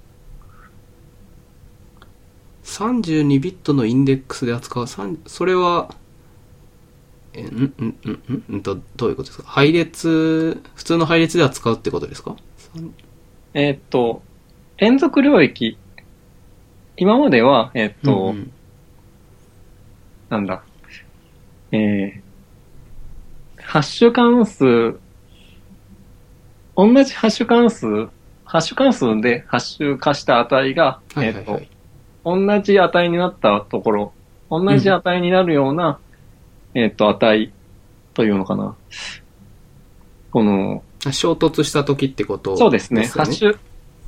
[2.64, 5.94] 32ビットのインデックスで扱う、それは、
[7.34, 9.44] え、ん、ん、ん、ん、んと、どういうことですか？
[9.46, 12.36] 配列、普通の配列で扱うってことですか？
[13.52, 14.22] えーっと、
[14.78, 15.76] 連続領域。
[16.96, 18.50] 今までは、えーっと、うんうん
[20.30, 20.64] なんだ？
[21.70, 22.22] えー、
[23.64, 24.98] ハッシュ関数、
[26.76, 27.86] 同じハッシュ関数、
[28.44, 31.44] ハッシュ関数でハッシュ化した値が、はいはいはい。
[31.46, 31.66] えーっ
[32.22, 34.12] と、同じ値になったところ、
[34.50, 35.98] 同じ値になるような、
[36.74, 37.52] えーっと、値
[38.12, 38.76] というのかな。
[40.30, 43.02] この、あ衝突した時ってことそうですね。
[43.02, 43.58] よハッシュ、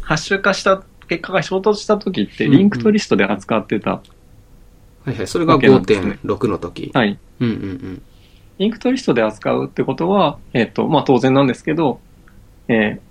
[0.00, 3.90] ハッシュ化した結果が衝突した時って、うんうん linked list で扱ってた。
[3.90, 4.02] は
[5.06, 5.26] いはい。
[5.26, 6.90] それがわけなんですね5.6の時。
[6.94, 7.18] はい。
[7.40, 8.02] うんうんうん。
[8.58, 12.00] linked list で扱うってことは、えっ、と、まあ当然なんですけど、
[12.68, 13.06] えー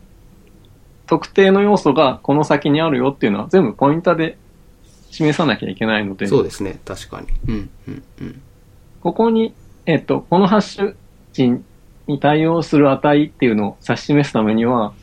[1.08, 4.38] 特定の要素がこの先にあるよっていうのは全部ポインターで
[5.12, 6.80] 示さなきゃいけないので、そうですね。
[6.84, 7.28] 確かに。
[7.48, 8.42] うんうんうん。
[9.02, 9.54] ここに、
[9.86, 10.96] えっ、と、このハッシュ
[11.34, 11.62] 値
[12.08, 14.94] に対応する値っていうのを指し示すためには、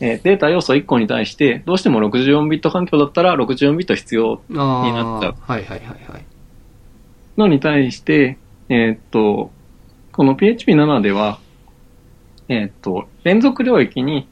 [0.00, 4.42] えーデータ要素1個に対して、どうしても64ビット環境だったら64ビット必要。
[4.48, 6.24] になっちゃうはいはいはいはい。
[7.36, 9.50] のに対して、えーっと、
[10.18, 11.38] この PHP7 では、
[12.48, 14.26] えーっと、連続領域に、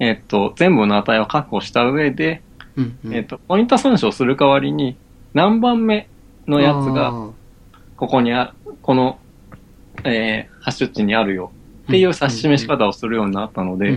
[0.00, 2.42] えーっと、全部の値を確保した上で、
[2.74, 3.14] うんうん。
[3.14, 4.96] えーっと、ポインタ参照する代わりに、
[5.32, 6.08] 何番目
[6.48, 7.30] のやつが、あ
[7.96, 9.20] ここにあ、この、
[10.02, 11.52] えーハッシュ値にあるよ
[11.84, 13.96] っていう指し示し方をするようになったのー、で、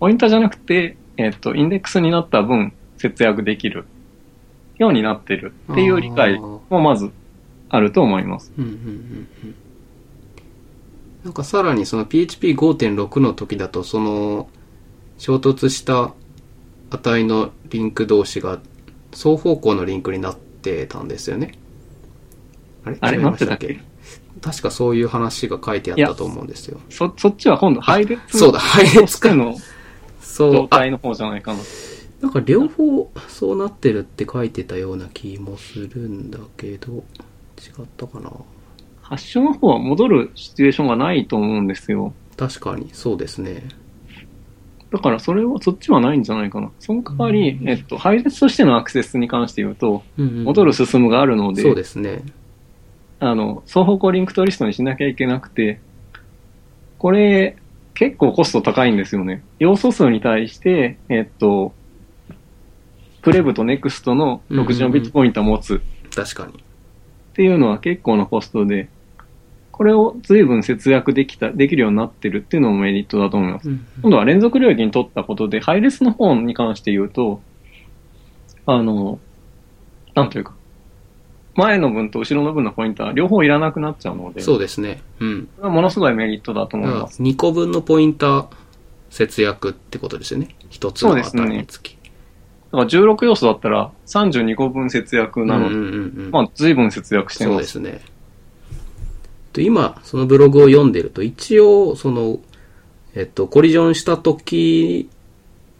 [0.00, 3.84] ポインタじゃなくて、えーっと、インデックスになった分、節約できる
[4.76, 5.74] ようになってるうん。
[5.74, 7.12] っていう理解もまず
[7.68, 8.52] あると思います。
[8.58, 9.54] うんうんうんうん
[11.24, 14.48] なんかさらにその PHP5.6 の時だとその
[15.18, 16.12] 衝突した
[16.90, 18.60] 値のリンク同士が
[19.12, 21.54] 双方向のリンクになってたんですよね。
[22.84, 22.98] あれ？
[23.00, 23.18] あれ？
[23.18, 23.78] 違いましたなってたっ
[24.42, 26.78] 確かそういう話が書いてあったと思うんですよ。
[26.90, 29.56] そ、そっちは今度配列そうだ、配と列の
[30.20, 31.60] 状態の方じゃないかな。
[32.20, 37.02] なんか両方そうなってるって書いてたような気もするんだけど、違っ
[37.96, 38.30] たかな？
[39.04, 42.14] 発祥の方は戻るシチュエーションがないと思うんですよ。
[42.36, 43.62] 確かに、そうですね。
[44.90, 46.70] だからそれは、そっちはないんじゃないかな。
[46.78, 52.22] その代わり、えっと、配列としてのアクセスに関して言うと、うんうん戻る進むがあるので、そうですね。
[53.20, 55.80] あの、双方向リンクトリストにしなきゃいけなくて、
[56.98, 57.56] これ、
[57.94, 59.44] 結構コスト高いんですよね。
[59.58, 61.74] 要素数に対して、えっと、
[63.22, 65.82] プレブとネクストの64ビットポイントを持つ
[66.14, 66.52] 確かに。
[66.54, 66.56] っ
[67.34, 68.88] ていうのは結構なコストで、
[69.76, 73.68] これを随分節約できた、できるようになってるっていうのもメリットだと思います。
[73.68, 77.40] うん今度は連続領域に取ったことで、配列の方に関して言うと、
[78.66, 79.18] あの、
[80.14, 80.54] なんというか、
[81.56, 85.02] 前の分と後ろの分のポインター、両方いらなくなっちゃうので、そうですね。
[85.18, 85.48] うん。
[85.56, 87.20] これはものすごいメリットだと思います。
[87.20, 88.46] 2個分のポインター
[89.10, 90.54] 節約ってことですよね。
[90.70, 91.98] 一つの値につき。
[92.70, 95.94] だから16要素だったら32個分節約なので、うんうんうん
[96.26, 97.60] うんまあ随分節約してそうま。
[97.60, 98.00] ですすね。
[99.54, 102.40] と今、そのブログを読んでると、一応、その、
[103.14, 105.08] えっと、コリジョンした時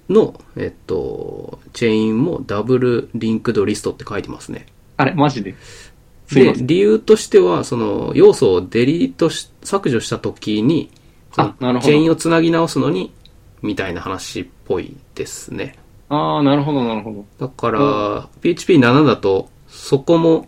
[0.08, 4.66] の、えっと、チェインもダブルリンクドリストって書いてますね。
[4.96, 5.56] あれ、マジで？
[6.32, 6.54] で。
[6.54, 10.90] 理由としては、その、要素をデリートし、削除した時に、
[11.34, 13.12] チェインをつなぎ直すのに、
[13.60, 15.76] みたいな話っぽいですね。
[16.08, 17.48] ああ、なるほど、なるほど。
[17.48, 20.46] だから、PHP7 だと、そこも、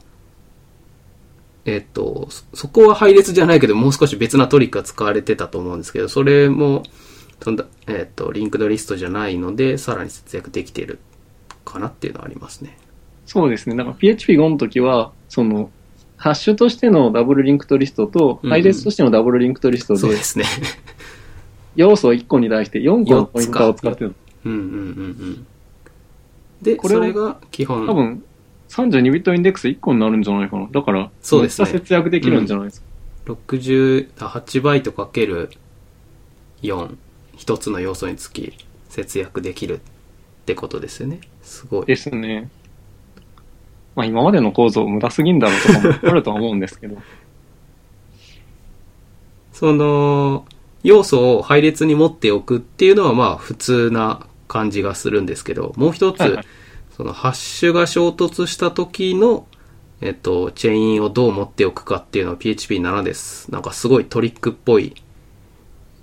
[1.66, 6.84] えっと、そそこは配列じゃないけど、もう少し別なトリックが使われてたと思うんですけど、それも、
[7.42, 11.00] そんだえっと、 linked list じゃないので、さらに節約できている
[11.64, 12.78] かなっていうのはありますね。
[13.26, 13.76] そうですね。
[13.76, 15.70] だから PHP5 の時は、その、
[16.16, 20.44] ハッシュとしての double linked list と、うんうん配列としての double linked list で、そうですね。
[21.74, 24.14] 要素1個に対して4個のポインターを使ってる。
[24.44, 25.46] うんうんうんうん。
[26.62, 27.86] で、これをそれが基本。
[27.86, 28.24] 多分、
[28.68, 30.68] 32ビットインデックス1個になるんじゃないかな。
[30.70, 32.86] だから、そうですね節約できるんじゃないですか。
[33.26, 35.50] 68バイトかける
[36.62, 36.96] 4、
[37.36, 38.56] 一つの要素につき
[38.88, 39.80] 節約できるっ
[40.46, 41.20] てことですよね。
[41.42, 41.86] すごい。
[41.86, 42.50] ですね。
[43.94, 46.96] まあ今までの構造無駄すぎんだろうとかも あるとは思うんですけど。
[49.52, 50.44] その、
[50.82, 56.46] 要素を配列に持っておくっていうのはまあ普通な感じがするんですけど、もう一つ、はいはい
[56.96, 59.46] そのハッシュが衝突した時の、
[60.00, 63.50] えっと、チェインをどう持っておくかっていうのは PHP7 です。
[63.52, 64.94] なんかすごいトリックっぽい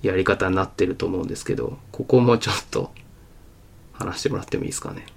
[0.03, 2.91] やり方になってると思うんですけど、ここもちょっと
[3.91, 5.08] 話してもらってもいいですかね。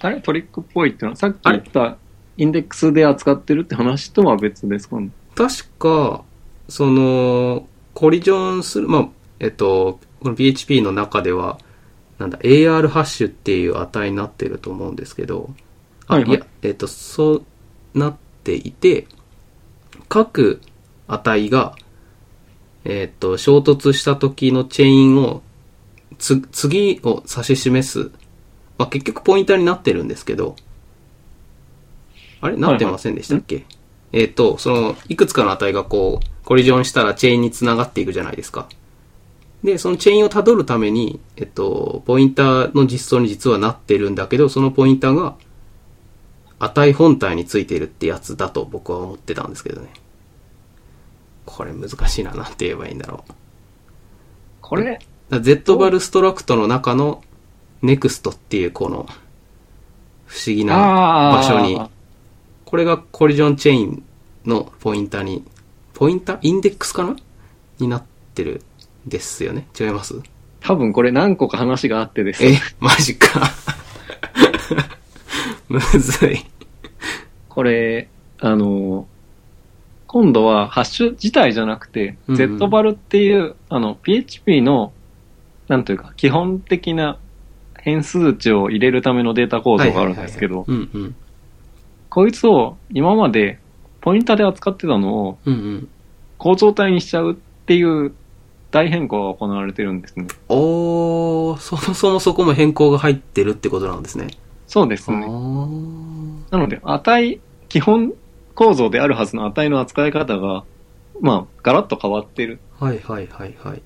[0.00, 1.98] あれトリックっぽいってのは、さっき言った
[2.36, 4.98] インデックスで扱ってるって話とは別ですか？
[4.98, 5.10] ね。
[5.36, 6.24] 確か、
[6.68, 9.08] その、コリジョンする、まあ、
[9.38, 11.60] えっと、この PHP の中では、
[12.18, 15.54] なんだ、AR ハッシュっていう値になってると思うんですけど、
[16.06, 16.30] あ、はいはい。
[16.32, 17.44] いや、えっと、そう
[17.98, 19.06] なっていて、
[20.08, 20.60] 各
[21.06, 21.76] 値が、
[22.84, 25.42] えっと、衝突した時のチェインを、
[26.18, 28.10] つ、次を指し示す、
[28.78, 30.56] まあ、結局ポインターになってるんですけど、
[32.40, 32.56] あれ？
[32.56, 33.66] なってませんでしたっけ、
[34.12, 38.68] えっ、と、その、いくつかの値がこう、コリジョンしたらチェーンにつながっていくじゃないですか。
[39.62, 45.34] で、そのチェーンをたどるために、えっと、ポインターの実装に実はなってるんだけど、そのポインターが、
[46.60, 49.88] 値本体についてるってやつだと僕は思ってたんですけどね。
[51.46, 53.32] これ難しいな、なんて言えばいいんだろう。
[54.60, 54.98] これ、
[55.30, 57.22] Z バルストラクトの中の
[57.82, 59.06] NEXT っていうこの
[60.26, 61.88] 不思議なあ場所にあ、
[62.64, 64.04] これがコリジョンチェイン
[64.44, 65.44] のポインターに、
[65.94, 66.34] ポインタ？
[66.34, 67.16] ーインデックスかな？
[67.78, 68.02] になっ
[68.34, 68.60] てるん
[69.08, 69.66] ですよね。
[69.78, 70.20] 違います？
[70.60, 73.42] 多分これ何個か話があってですねえ、マジか。
[75.68, 76.38] むずい。
[77.48, 78.08] これ、
[78.40, 79.06] あの、
[80.06, 84.92] 今度はハッシュ自体じゃなくて、うんうん Z バルっていう、あの、PHP の、
[85.68, 87.18] なんというか、基本的な
[87.78, 91.14] 変数値を入れるためのデータ構造があるんですけど、うんうん。
[92.08, 93.58] こいつを今まで
[94.00, 95.88] ポインターで扱ってたのをうんうん。
[96.38, 97.34] 構造体にしちゃうっ
[97.66, 98.12] ていう
[98.70, 100.26] 大変更が行われてるんですね。
[100.48, 104.28] おー、そもそもそこも変更が入ってるってことなんですね。
[104.66, 105.26] そうですあね。
[105.26, 108.12] ーなので、値、基本
[108.54, 110.64] 構造であるはずの値の扱い方が、
[111.20, 112.60] まあ、ガラッと変わってる。
[112.78, 113.82] はいはいはいはい。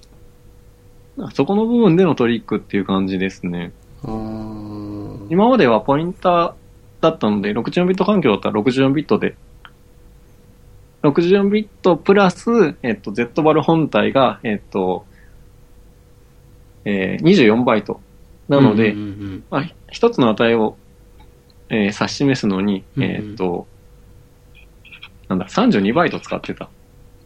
[1.35, 3.73] そこの部分でのトリックっていう感じですね。
[4.05, 6.53] 今まではポインター
[7.01, 9.37] だったので、64ビット環境だったら64ビットで、
[11.03, 15.05] 64ビットプラス、えっと、Z バル本体が、えっと、
[16.85, 18.01] えー、24バイト。
[18.49, 20.77] なので、うんうんうんまあ、一つの値を、
[21.69, 23.11] えー指し示すのに、うんうん。
[23.11, 23.67] えーっと、
[25.29, 26.69] なんだ、32バイト使ってた。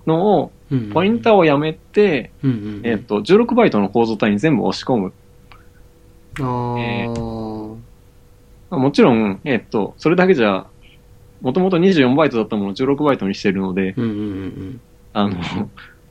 [0.07, 2.87] のを、うんうんポインターをやめて、うんうんうん。
[2.87, 5.12] えーっと、16バイトの構造体に全部押し込む。
[6.39, 6.79] あー。
[6.79, 7.09] え
[8.68, 10.66] まあもちろん、えーっと、それだけじゃ、
[11.41, 14.80] もともと24バイトだったものを16バイトにしてるので、うんうんうん
[15.12, 15.37] あの、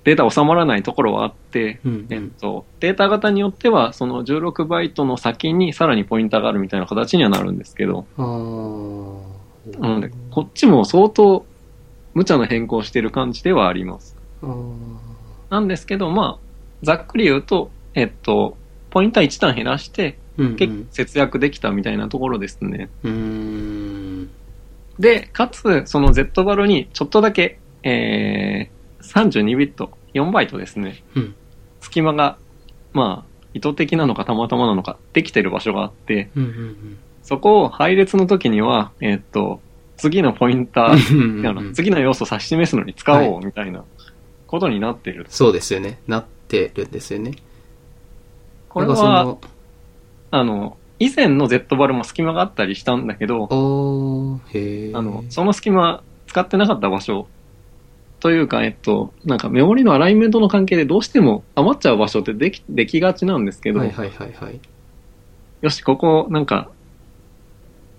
[0.04, 2.08] データ収まらないところはあって、うんうん。
[2.10, 8.24] えっと、データ型によっては、その16バイトの先にさらにポインターがあるみたいな形にはなるんですけど、な
[9.90, 11.46] ので、こっちも相当
[12.14, 14.16] 無茶な変更してる感じではあります。
[15.50, 16.46] なんですけど、まあ、
[16.84, 18.58] ざっくり言うと、えっと、
[18.90, 20.56] ポインター1段減らして、うんうん。
[20.56, 22.90] 結構節約できたみたいなところですね。
[23.04, 24.30] うーん
[25.00, 31.04] で、かつ、その Z バルにちょっとだけ、えー、32ビット、4バイトですね。
[31.16, 31.36] うん
[31.82, 32.38] 隙間が、
[32.94, 39.60] まあ、意図的なのかたまたまなのかできてる場所があって、うんうんそこを配列の時には、えーっと、
[39.98, 43.84] 次のポインター、次の要素を指し示すのに使おうみたいな
[44.46, 45.26] ことになってる。
[45.30, 45.98] そうですよね。
[46.06, 47.32] なってるんですよね。
[48.70, 49.42] これは、の、
[50.30, 53.48] あの、以前の Z バルも隙間があったりしたんだけど。
[54.94, 57.28] あの、その隙間使ってなかった場所
[58.20, 64.60] というか、えっと、なんかメモリのアライメントの関係でどうしても余っちゃう場所ってでき、できがちなんですけど、はいはいはいはい。
[65.62, 66.70] よし、ここ、なんか、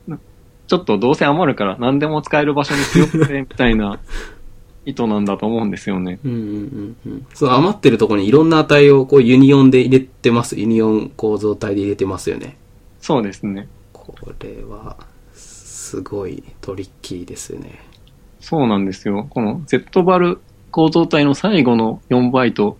[0.09, 0.19] な
[0.67, 4.01] ちょっとどうせ余るから何でも使える場所にしようぜ、みたいな
[4.87, 6.19] 意図なんだと思うんですよね。
[6.25, 7.27] うんうんうんうん。
[7.35, 10.59] そう、余ってるところにいろんな値をこう union で入れてます。
[10.59, 12.57] union 構造体で入れてますよね。
[13.07, 13.69] そうですね。
[13.93, 14.97] これは、
[15.33, 17.79] すごいトリッキーですよね。
[18.41, 19.29] そうなんですよ。
[19.31, 20.41] この Z バル
[20.73, 22.77] 構造体の最後の4バイト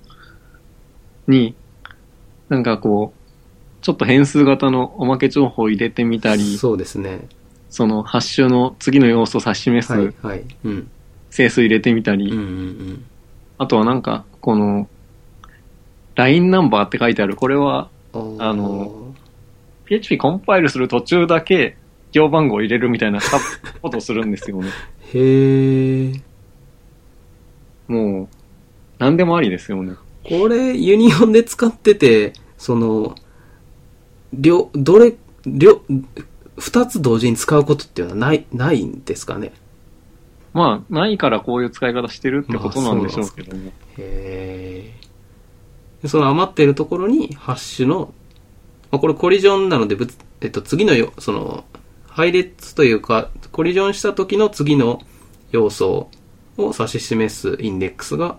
[1.29, 1.55] に、
[2.49, 7.29] なんかこう、ちょっと変数型のおまけ情報を入れてみたり、そうですね。
[7.71, 10.45] そのハッシュの次の要素を指し示はいすはい。
[10.65, 10.91] うん。
[11.31, 13.05] 整数入れてみたり、うんうんうん。
[13.59, 14.89] あとはなんか、この、
[16.17, 17.91] LINE ナンバーって書いてある、これは
[18.39, 19.06] あの、
[19.87, 21.77] PHP コンパイルする途中だけ
[22.13, 23.21] 行番号を入れるみたいな
[23.83, 24.69] ことをするんですよね。
[25.15, 26.21] へー。
[27.89, 28.29] もう、
[28.99, 29.95] 何でもありですよね。
[30.25, 33.15] これ、ユニオンで使ってて、その、
[34.33, 35.15] 両、どれ、
[35.47, 35.83] 両、
[36.59, 39.53] 二つ同時に使うことっていうのはない、ないんですかね？
[40.53, 43.73] まあ、ないからこういう使い方してるってことなんでしょうけども。
[43.99, 46.09] へー。
[46.09, 48.13] その余ってるところに、ハッシュの、
[48.91, 51.65] まあ、これコリジョンなのでぶつ、えっと、次のよ、その、
[52.09, 55.01] 配列というか、コリジョンした時の次の
[55.51, 56.09] 要素
[56.57, 58.39] を指し示すインデックスが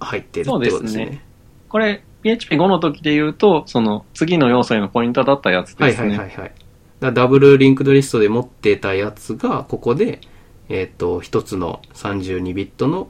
[0.00, 0.78] 入ってるってことですね。
[0.78, 1.24] そうですね
[1.68, 6.08] これ、PHP5 の時で言うと、その次の要素へのポインターだったやつはいですね。
[6.10, 6.36] はいはいはい。
[6.36, 6.52] だか
[7.00, 10.20] らダブルリンクドリストで持ってたやつが、ここで、
[10.68, 13.08] えっ、と、一つの32ビットの、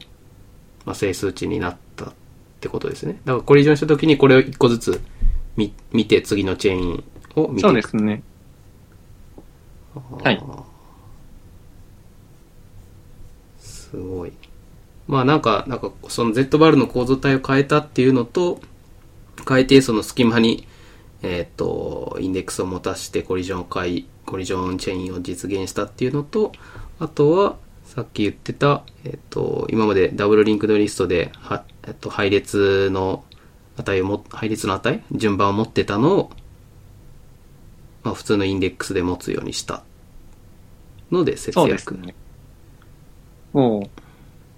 [0.85, 2.13] まあ、整数値になったっ
[2.61, 3.21] てことですね。
[3.25, 5.01] だからコリジョンした時にこれを一個ずつ
[5.59, 7.05] 見見て、次のチェーン
[7.35, 7.63] を見て。
[7.63, 8.23] そうですね。
[10.23, 10.41] はい
[13.59, 14.33] すごい。
[15.09, 18.61] まあなんか、なんかその Z バルの構造体を変えたっていうのと、
[19.49, 20.69] 変えてその隙間に、
[21.23, 26.53] えっ、と、インデックスを持たしてコリジョン回、コリジョンチェーンを実現したっていうのと、
[27.01, 33.25] あとは、さっき言ってた、えっ、と、今までダブルリンクドリストで、は、えっ、と、配列の
[33.83, 36.31] 値をも、配列の値順番を持ってたのを、
[38.03, 39.83] まあ普通のインデックスで持つようにした
[41.11, 41.71] ので節約。
[41.71, 42.15] ですね。
[43.53, 43.91] も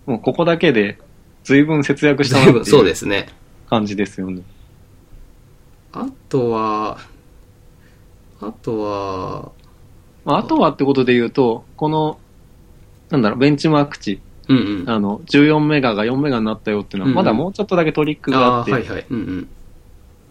[0.07, 0.99] う、もうここだけで
[1.45, 3.29] 随分節約したなだいぶっていうそうですね。
[3.69, 4.43] 感じですよね。
[5.93, 6.99] あとは、
[8.41, 9.53] あとは、
[10.25, 12.19] まあ、あとはってことで言うと、この、
[13.11, 14.21] なんだろう、ベンチマーク値、
[14.55, 14.91] うんうん。
[14.91, 18.73] あの、14メガが4メガになったよっていうのは、まだもうちょっとだけトリックがあって、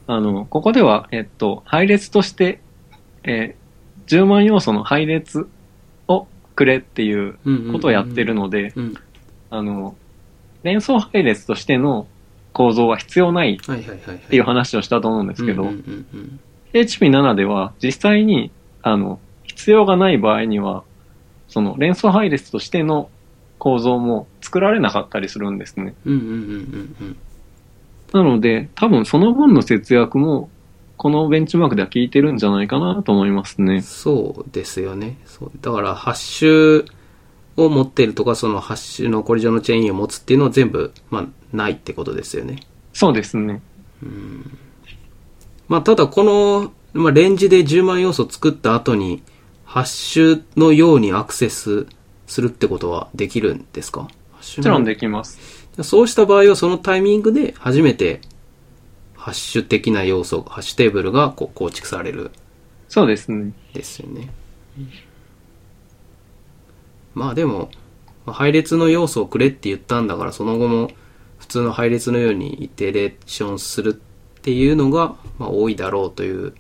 [0.08, 2.62] あの、ここでは、えっと、配列として、
[3.24, 3.60] えー
[4.10, 5.48] 10万要素の配列
[6.08, 7.38] をくれっていう
[7.72, 8.94] ことをやってるので、うん。
[9.52, 9.96] あの、
[10.64, 12.08] 連想配列としての
[12.52, 13.60] 構造は必要ない。
[13.62, 16.40] っていう話をしたと思うんですけど、うんうんうんうん
[16.72, 18.52] PHP7 では実際に、
[18.84, 20.84] あの、必要がない場合には、
[21.48, 23.10] その連想配列としての
[23.60, 25.94] 構造も作られなかったりするんですね。
[26.06, 27.18] うんうんうんうんうん。
[28.14, 30.50] なので、多分その分の節約も、
[30.98, 33.82] このベンチマークでは効いてるんじゃないかなと思いますね。
[33.82, 35.18] そうですよね。
[35.26, 35.52] そう。
[35.62, 36.86] だから、ハッシュ
[37.56, 42.58] を持ってるとか、そのハッシュのコリジョンのチェーンを持つっていうのは全部、まあ、ないってことですよね。
[42.94, 43.62] そうですね。
[45.68, 49.22] まあ、ただこの、まあ、レンジで10万要素作った後に、
[49.66, 51.86] ハッシュのようにアクセス
[52.30, 54.02] するってことはできるんですか？
[54.02, 54.12] もも
[54.42, 55.68] ちろんできます。
[55.84, 58.22] そうした場合はそのタイミングで初めて、
[59.16, 62.32] ハッシュ的な要素、ハッシュテーブルがこう構築される
[62.88, 63.52] そうですね。
[63.74, 64.30] ですよね。
[67.14, 67.70] まあでも、
[68.26, 70.92] まあ配列の要素をくれって言ったんだから、その後も
[71.38, 76.54] 普通の配列のようにイテレーションするっていうのが、まあ多いだろうという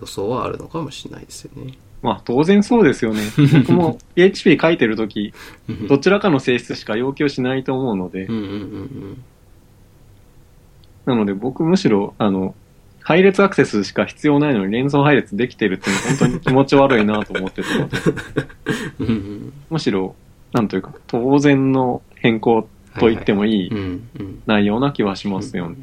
[0.00, 1.74] 予想はあるのかもしれないですよね。
[2.02, 3.20] まあ当然そうですよね。
[3.60, 5.32] 僕も PHP 書いてるとき、
[5.68, 5.86] うん。
[5.88, 8.26] どちらかの性質しか要求しないと思うので。
[11.06, 12.54] なので僕むしろ、あの、
[13.00, 17.96] 配列アクセスしか必要ないのに連想配列できてるっていうのは本当に気持ち悪いなと思ってたので、
[19.70, 20.16] むしろ、
[20.52, 22.68] なんというか、当然の変更
[22.98, 23.70] と言ってもいい。
[24.46, 25.70] 内容な気はしますよ。
[25.70, 25.76] ね。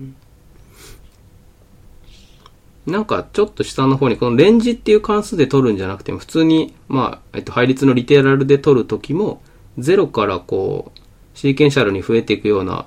[2.86, 9.42] なんかちょっと下の方にこのレンジっていう関数で取るんじゃなくても普通に、まあ、えっと、配列のリテラルで取るときも
[9.80, 12.86] 0からこうシーケンシャルに増えていくような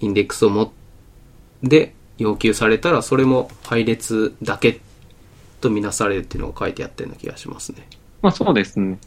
[0.00, 0.70] インデックスを持っ
[1.68, 4.80] て要求されたらそれも配列だけ
[5.60, 7.86] とみなされるっていうのが書いてあったような気がしますね。
[8.22, 8.98] まあそうですね。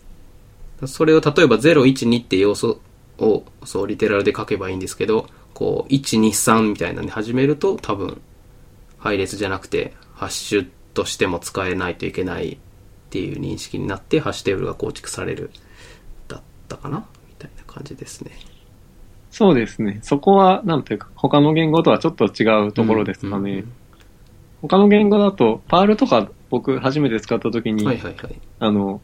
[0.86, 2.80] それを例えば0、1、2って要素
[3.20, 8.22] をそうリテラルで書けばいいんですけど、こう、1、2、3みたいなので始めると多分
[8.98, 9.94] 配列じゃなくて
[10.24, 12.58] ハッシュとしても使えないといけないっ
[13.10, 15.52] ていう認識になってハッシュテーブルが構築される
[16.28, 18.32] だったかなみたいな感じですね。
[19.32, 20.00] そうですね。
[20.04, 23.34] そこは、なんというか、他の言語とはちょっと違うところですかね。
[23.36, 23.74] うんうんうん
[24.64, 28.42] 他の言語だと、パールとか僕初めて使った時に、はいはいはい。
[28.60, 29.02] あの、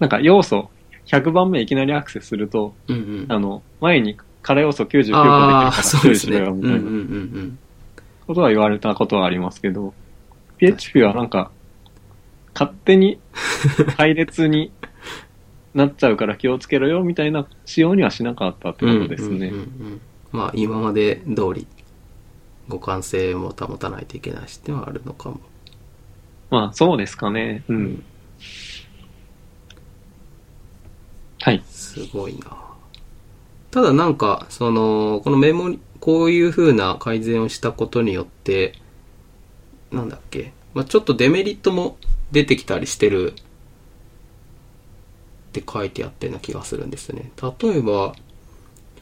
[0.00, 0.70] なんか要素
[1.04, 3.26] 100番目いきなりアクセスすると、うんうん。
[3.28, 6.38] あの、前に空要素99個できるあからあ、そうですね。
[6.38, 7.58] 注意しろうんうんうよみたいなん
[8.26, 9.92] ことは言われたことはありますけど、
[10.58, 11.50] PHP はなんか、
[12.54, 13.18] 勝手に
[13.96, 14.72] 配列に
[15.74, 19.02] なっちゃうから気をつけろよみたいな仕様にはしなかったってうん。
[19.02, 19.48] ことですね。
[19.48, 19.62] うんうんう
[19.94, 20.00] ん
[20.32, 21.66] まあ、今まで通り、
[22.68, 25.40] 互換性も保たないといけないしってはあるのかも。
[26.50, 27.64] まあ、そうですかね。
[27.68, 28.04] うん。
[31.40, 31.62] はい。
[31.68, 32.56] すごいな。
[33.70, 38.74] ただなんか、その、このメモリ、こういう風な改善をしたことによって、
[39.96, 41.96] なんだっけ、まあ、ちょっとデメリットも
[42.30, 43.34] 出てきたりしてるっ
[45.52, 47.30] て書いてあったような気がするんですね。
[47.42, 48.14] 例えば、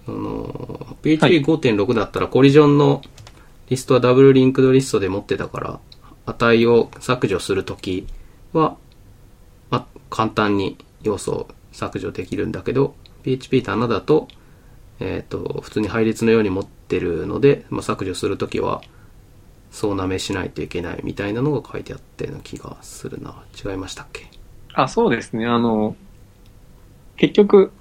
[0.06, 3.02] その、PHP5.6 だったらコリジョンの
[3.68, 5.80] リストはダブルリンクドリストで持ってたから、
[6.26, 8.06] 値を削除するとき
[8.52, 8.76] は、
[9.70, 14.28] まあ、簡単に要素を削除できるんだけど、PHP7 だと、
[15.00, 18.82] えっ、と、普通に配列のように持ってるので、まあ、削除するときは、
[19.74, 23.42] そうなめしないといけないみたいなのが書いてあったような気がするな。
[23.64, 24.30] 違いましたっけ？
[24.72, 25.46] あ、そうですね。
[25.46, 25.96] あの、
[27.16, 27.72] 結局、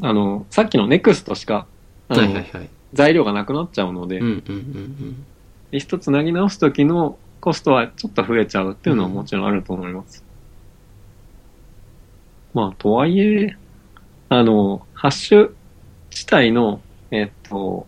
[0.00, 1.66] あの、さっきの NEXT しか、
[2.08, 2.68] はいはいはい。
[2.92, 5.24] 材料がなくなっちゃうので、うんうんうん
[5.70, 10.24] リストつなぎ直すときのコストはちょっと増えちゃうっていうのはもちろんあると思います。
[12.52, 13.56] まあ、とはいえ、
[14.28, 15.52] あの、ハッシュ
[16.10, 17.86] 自体の、えっと、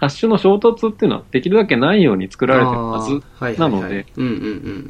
[0.00, 4.06] ハッシュの衝突っていうのはできるだけないように作られてるはず、なので。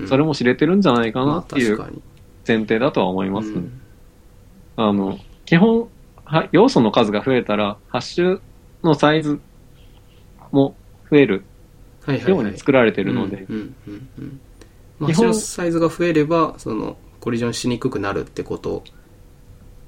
[0.06, 1.78] それも知れてるんじゃないかまあなっていう。
[2.46, 3.80] 前提だとは思います、うん
[4.76, 5.88] あの、基本、
[6.24, 8.40] は要素の数が増えたら、ハッシュ
[8.84, 9.40] のサイズ
[10.52, 10.76] も
[11.10, 11.44] 増える。
[12.06, 13.46] ように作られてるので、
[15.06, 18.84] 基本サイズが増えれば、その、コリジョンしにくくなるってこと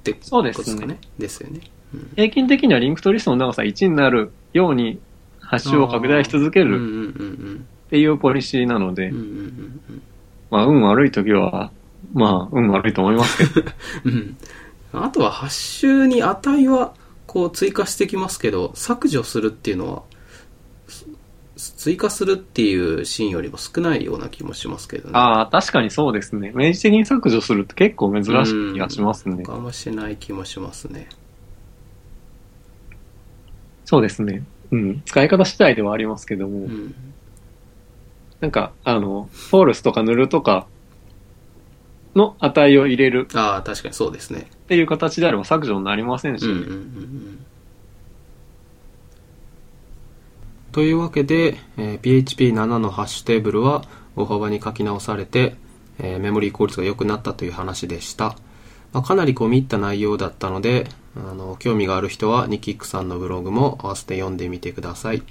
[0.01, 0.99] ってことそうですねかね。
[1.17, 1.61] ですよね。
[1.93, 4.99] うん平均的にはリンクトリストの長さ1になるように、
[5.51, 7.13] ハッシュを拡大し続ける
[7.87, 9.11] っていうポリシーなので、
[10.49, 11.71] まあ、運悪い時は、
[12.13, 13.67] まあ、運悪いと思いますけど、
[14.05, 14.37] うん。
[14.93, 16.93] あとは、ハッシュに値は、
[17.27, 20.03] こう、追加してきますけど、削除するっていうのは、
[21.57, 25.11] 追加するっていうシーンよりも少ないような気もしますけどね。
[25.13, 26.53] ああ、確かにそうですね。
[26.55, 29.43] 明示的に削除するって結構珍しい気がしますね。
[29.49, 31.09] あんましない気もしますね。
[33.83, 34.43] そうですね。
[34.71, 35.01] うん。
[35.05, 36.95] 使い方次第ではありますけども、うん。
[38.39, 40.67] なんか、あの、フォールスとかヌルとか
[42.15, 44.47] の値を入れるああ、確かにそうですね。
[44.53, 47.45] っていう形であれば削除になりませんし、うんうんうんうん
[50.71, 53.83] というわけで、えー PHP7 のハッシュテーブルは
[54.15, 55.55] 大幅に書き直されて、
[55.99, 58.37] えーメモリー効率が良くなったという話でした。
[58.93, 65.23] まあ、かなり込み入った内容だったので、あの、興味がある人はニキックさんのブログも合わせて読んでみてください。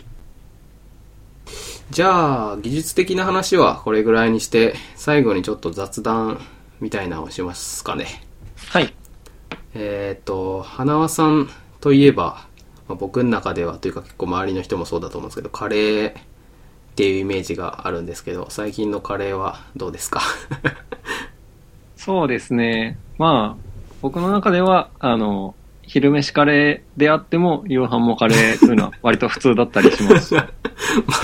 [1.91, 6.41] じゃあ、技術的な話はこれぐらいにして、最後にちょっと雑談
[6.81, 8.07] みたいなのをしますかね。
[8.69, 8.95] はい。
[9.75, 11.49] えっ、と、花輪さん
[11.81, 12.47] といえば、
[12.89, 16.13] まあ、僕の中ではというか結構周りの人もそうだと思うんですけど、カレーっ
[16.97, 20.21] ていうイメージがあるんですけど、最近のカレーはどうですか？
[21.97, 22.99] そうですね。
[23.21, 23.62] まあ、
[24.01, 30.33] 僕の中では、あの、昼飯カレーであっても、夕飯もカレーというのは 割と普通だったりします。
[30.41, 30.43] ま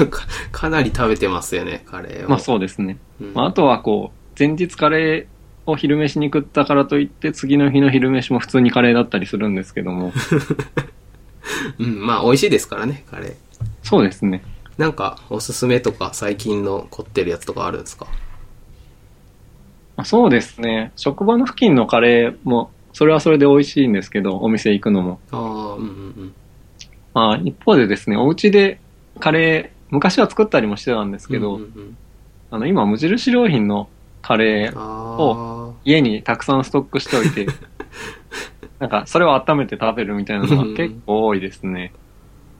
[0.01, 2.29] あか、かなり食べてますよね、カレーを。
[2.29, 2.99] まあそうですね。
[3.19, 10.13] うんまあ、あとはこう、前日カレーを昼飯に食ったからといって、次の日の昼飯も普通にカレーだったりするんですけども、
[11.81, 13.33] うん、まあ美味しいですからね、カレー。
[13.83, 14.43] そうですね。
[14.77, 18.05] なんか、おすすめとか最近の凝ってるやつとかあるんですか？
[18.05, 18.11] ま
[19.97, 20.93] あそうですね。
[20.97, 25.21] 職場の付近のカレーも、それはそれで美味しいんですけど、お店行くのも。
[25.31, 25.91] ああ、うんうんう
[26.23, 26.35] ん。
[27.15, 28.79] まあ一方でですね、お家で
[29.21, 31.97] カレ昔は作ったりもしてたんですけど、うんうんうん
[32.49, 33.89] あの、今、無印良品の
[34.23, 37.47] カレー、あ家にたくさんストックしておいて、
[38.79, 41.93] なんか、それを温めて食べるみたいなのが結構多いですね。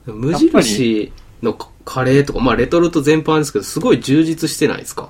[0.07, 0.11] あ。
[0.11, 5.09] 無印のカカレーとか、まあレトルト全般ですけど、すごい充実してないですか？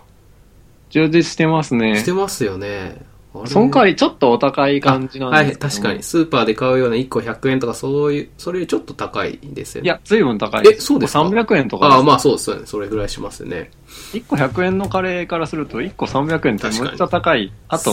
[0.90, 2.14] 充実してますねして。
[2.14, 3.06] ますよね。
[3.46, 6.02] その代わりちょっとお高い感じなんはい、ですけど確かに。。
[6.04, 9.86] スーパーで買うような1個100円とか、そういう、それよりちょっと高いですよね。
[9.86, 12.64] いや、随分高いえそうですか？300円とかああ、まあそうですよね。
[12.66, 13.70] それぐらいしますよね。
[14.14, 17.52] 1個100円のカレーからすると1個300円ってめっちゃ高い。
[17.68, 17.92] あと、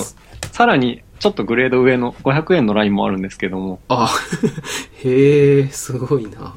[0.53, 3.81] さらにちょっとグレード上の500円のラインもあるんですけども。
[3.89, 4.09] あ
[5.05, 6.55] へえ、すごいな。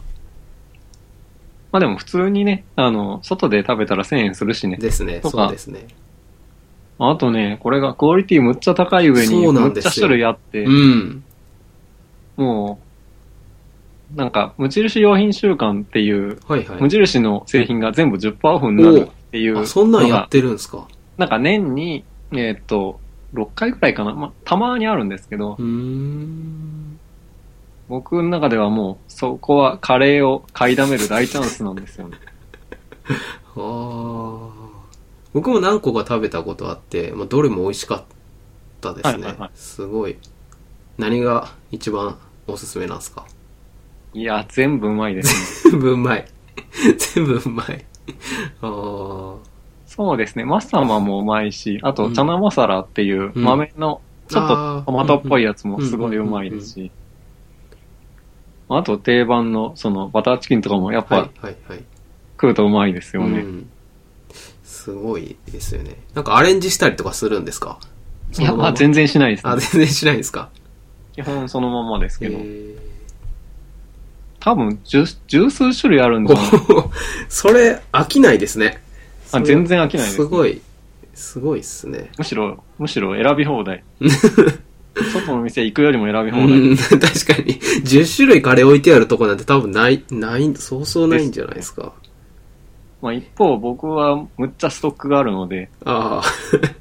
[1.71, 4.77] まあでも普通にね、あの、外で食べたら1000円するしね。
[4.77, 5.87] ですね、そうですね。
[6.99, 11.23] あとね、これがクオリティむっちゃ高い上に、むっちゃ種類あって、うん。
[12.37, 12.79] も
[14.15, 16.81] う、なんか、無印良品週間っていう、はいはい。
[16.81, 20.87] 無印の製品が全部10%オフになるっていうそんなんやってるんですか？
[21.17, 22.99] なんか年に、えーっと、
[23.33, 24.13] 6回くらいかな？
[24.13, 25.57] まあ、たまにあるんですけど。
[27.89, 32.17] 僕の中ではもう、そこはカレーを買いだめる大チャンスなんですよね。
[33.55, 34.56] ああ。
[35.37, 38.03] 僕も何個か食べたことあって、まあ、どれも美味しかっ
[38.81, 39.13] たですね。
[39.13, 40.17] はいはいはいすごい。
[40.97, 42.17] 何が一番
[42.47, 43.23] おすすめなんですか？
[44.13, 45.71] いや、全部うまいですね。
[45.73, 46.27] 全部うまい。
[47.13, 47.85] 全部うまい。
[48.63, 49.35] ああ。
[49.85, 50.43] そうですね。
[50.43, 56.91] マスターマンもうまいし、あと、うんチャナマサラっていううん豆の、ちょっあとートマトっぽいやつもすごいうまいですし、
[58.69, 61.83] あと定番の、その、バターチキンとかもやっはいぱはいはい。
[62.41, 63.39] 食うとうまいですよね。
[63.41, 63.69] うん。
[64.87, 65.97] すごいですよね。
[66.13, 67.77] なんかアレンジしたりとかするんですか？
[68.39, 69.61] いや、まあ全然しないですあ、ね。
[69.61, 70.49] 全然しないんですか？
[71.13, 72.75] 基本そのままですけど、へ
[74.39, 76.91] 多分十、十数種類あるんーじゃないお
[77.27, 78.81] それ、飽きないですね。
[79.33, 80.61] あ全然飽きないですすごい、
[81.13, 82.09] すごいっすね。
[82.17, 83.83] むしろ、むしろ選び放題。
[85.13, 86.47] 外の店行くよりも選び放題。
[86.47, 87.01] うん、確か
[87.43, 87.59] に。
[87.59, 91.91] 10種類カレー置いてあるとこなんて多分ない、ない、そうそうないんじゃないですか。
[93.01, 96.21] まあ一方僕はむっちゃストックがあるので、あ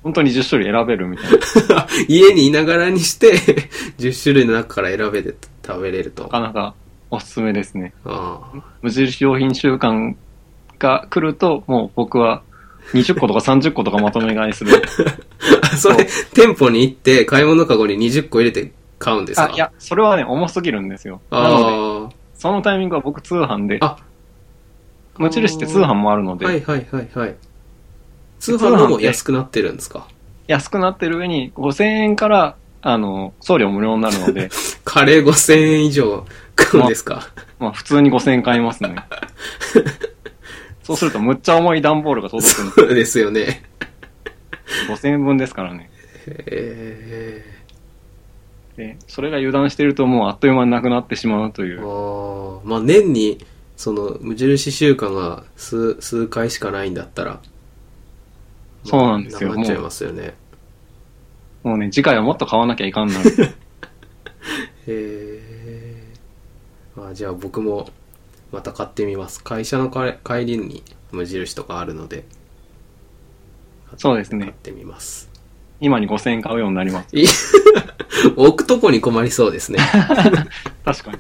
[0.03, 1.39] 本当に10種類選べるみたいな。
[1.79, 1.87] あ。
[2.09, 3.35] 家にいながらにして、
[3.99, 5.35] 10種類の中から選べて
[5.67, 6.23] 食べれると。
[6.25, 6.75] なかなか
[7.11, 7.93] おすすめですね。
[8.05, 8.41] あ
[8.83, 10.17] 無印良品週間
[10.79, 12.43] が来ると、もう僕は
[12.95, 14.73] 20個とか30個とかまとめ買いする。
[15.63, 15.67] あ。
[15.77, 19.51] それ、店舗に行って買い物かごに20個入れて買うんですか？
[19.53, 21.21] あ、いや、それはね、重すぎるんですよ。
[21.31, 21.65] なので、
[22.07, 23.97] あそのタイミングは僕通販で、あ。
[25.19, 27.37] 無印って通販もあるので、はいはいはいはい。
[28.39, 30.07] 通販のも安くなってるんですか？
[30.47, 34.51] 安くなってる上に5000円から、あの、送料無料になるので、
[34.85, 36.25] カレー5000円以上
[36.59, 37.29] 食うんですか？
[37.59, 38.95] まあ普通に5000円買いますね。
[40.85, 43.41] そうするとむっちゃ重い段ボールが届くんそうですよね。
[43.41, 45.91] で、5000円分ですからね。
[46.29, 47.45] へ
[48.77, 51.81] で、それが油断してるともうあっという間になくなってしまうといー。
[51.83, 52.61] う。
[52.61, 52.69] ああ。
[52.69, 53.39] まあ年に、
[53.77, 57.41] その、無印週間が数、数回しかないんだったら。
[58.85, 60.35] そうなんですよなっちゃいますよね。
[61.63, 63.31] もうね、次回はもっと買わなきゃいかんなる。
[64.87, 66.03] へえ。
[66.97, 67.91] あじゃあ僕も
[68.53, 69.43] また買ってみます。
[69.43, 72.25] 会社の帰帰りに無印とかあるので。
[73.87, 74.55] 買っそうですね。
[74.63, 75.29] てみます。
[75.81, 77.17] 今に5000円買うようになります。
[77.17, 77.27] い
[78.37, 79.79] 置くとこに困りそうですね。
[80.85, 81.19] 確かに。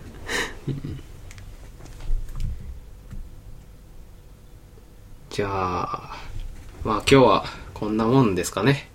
[5.36, 6.16] じゃあ、
[6.82, 8.88] まあ今日はこんなもんですかね。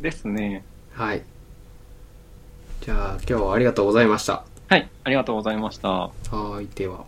[0.00, 0.64] ですね。
[0.94, 1.22] はい。
[2.80, 4.44] じゃあ今日はありがとうございました。
[4.70, 5.88] はい、ありがとうございました。
[5.90, 7.04] はーい、では。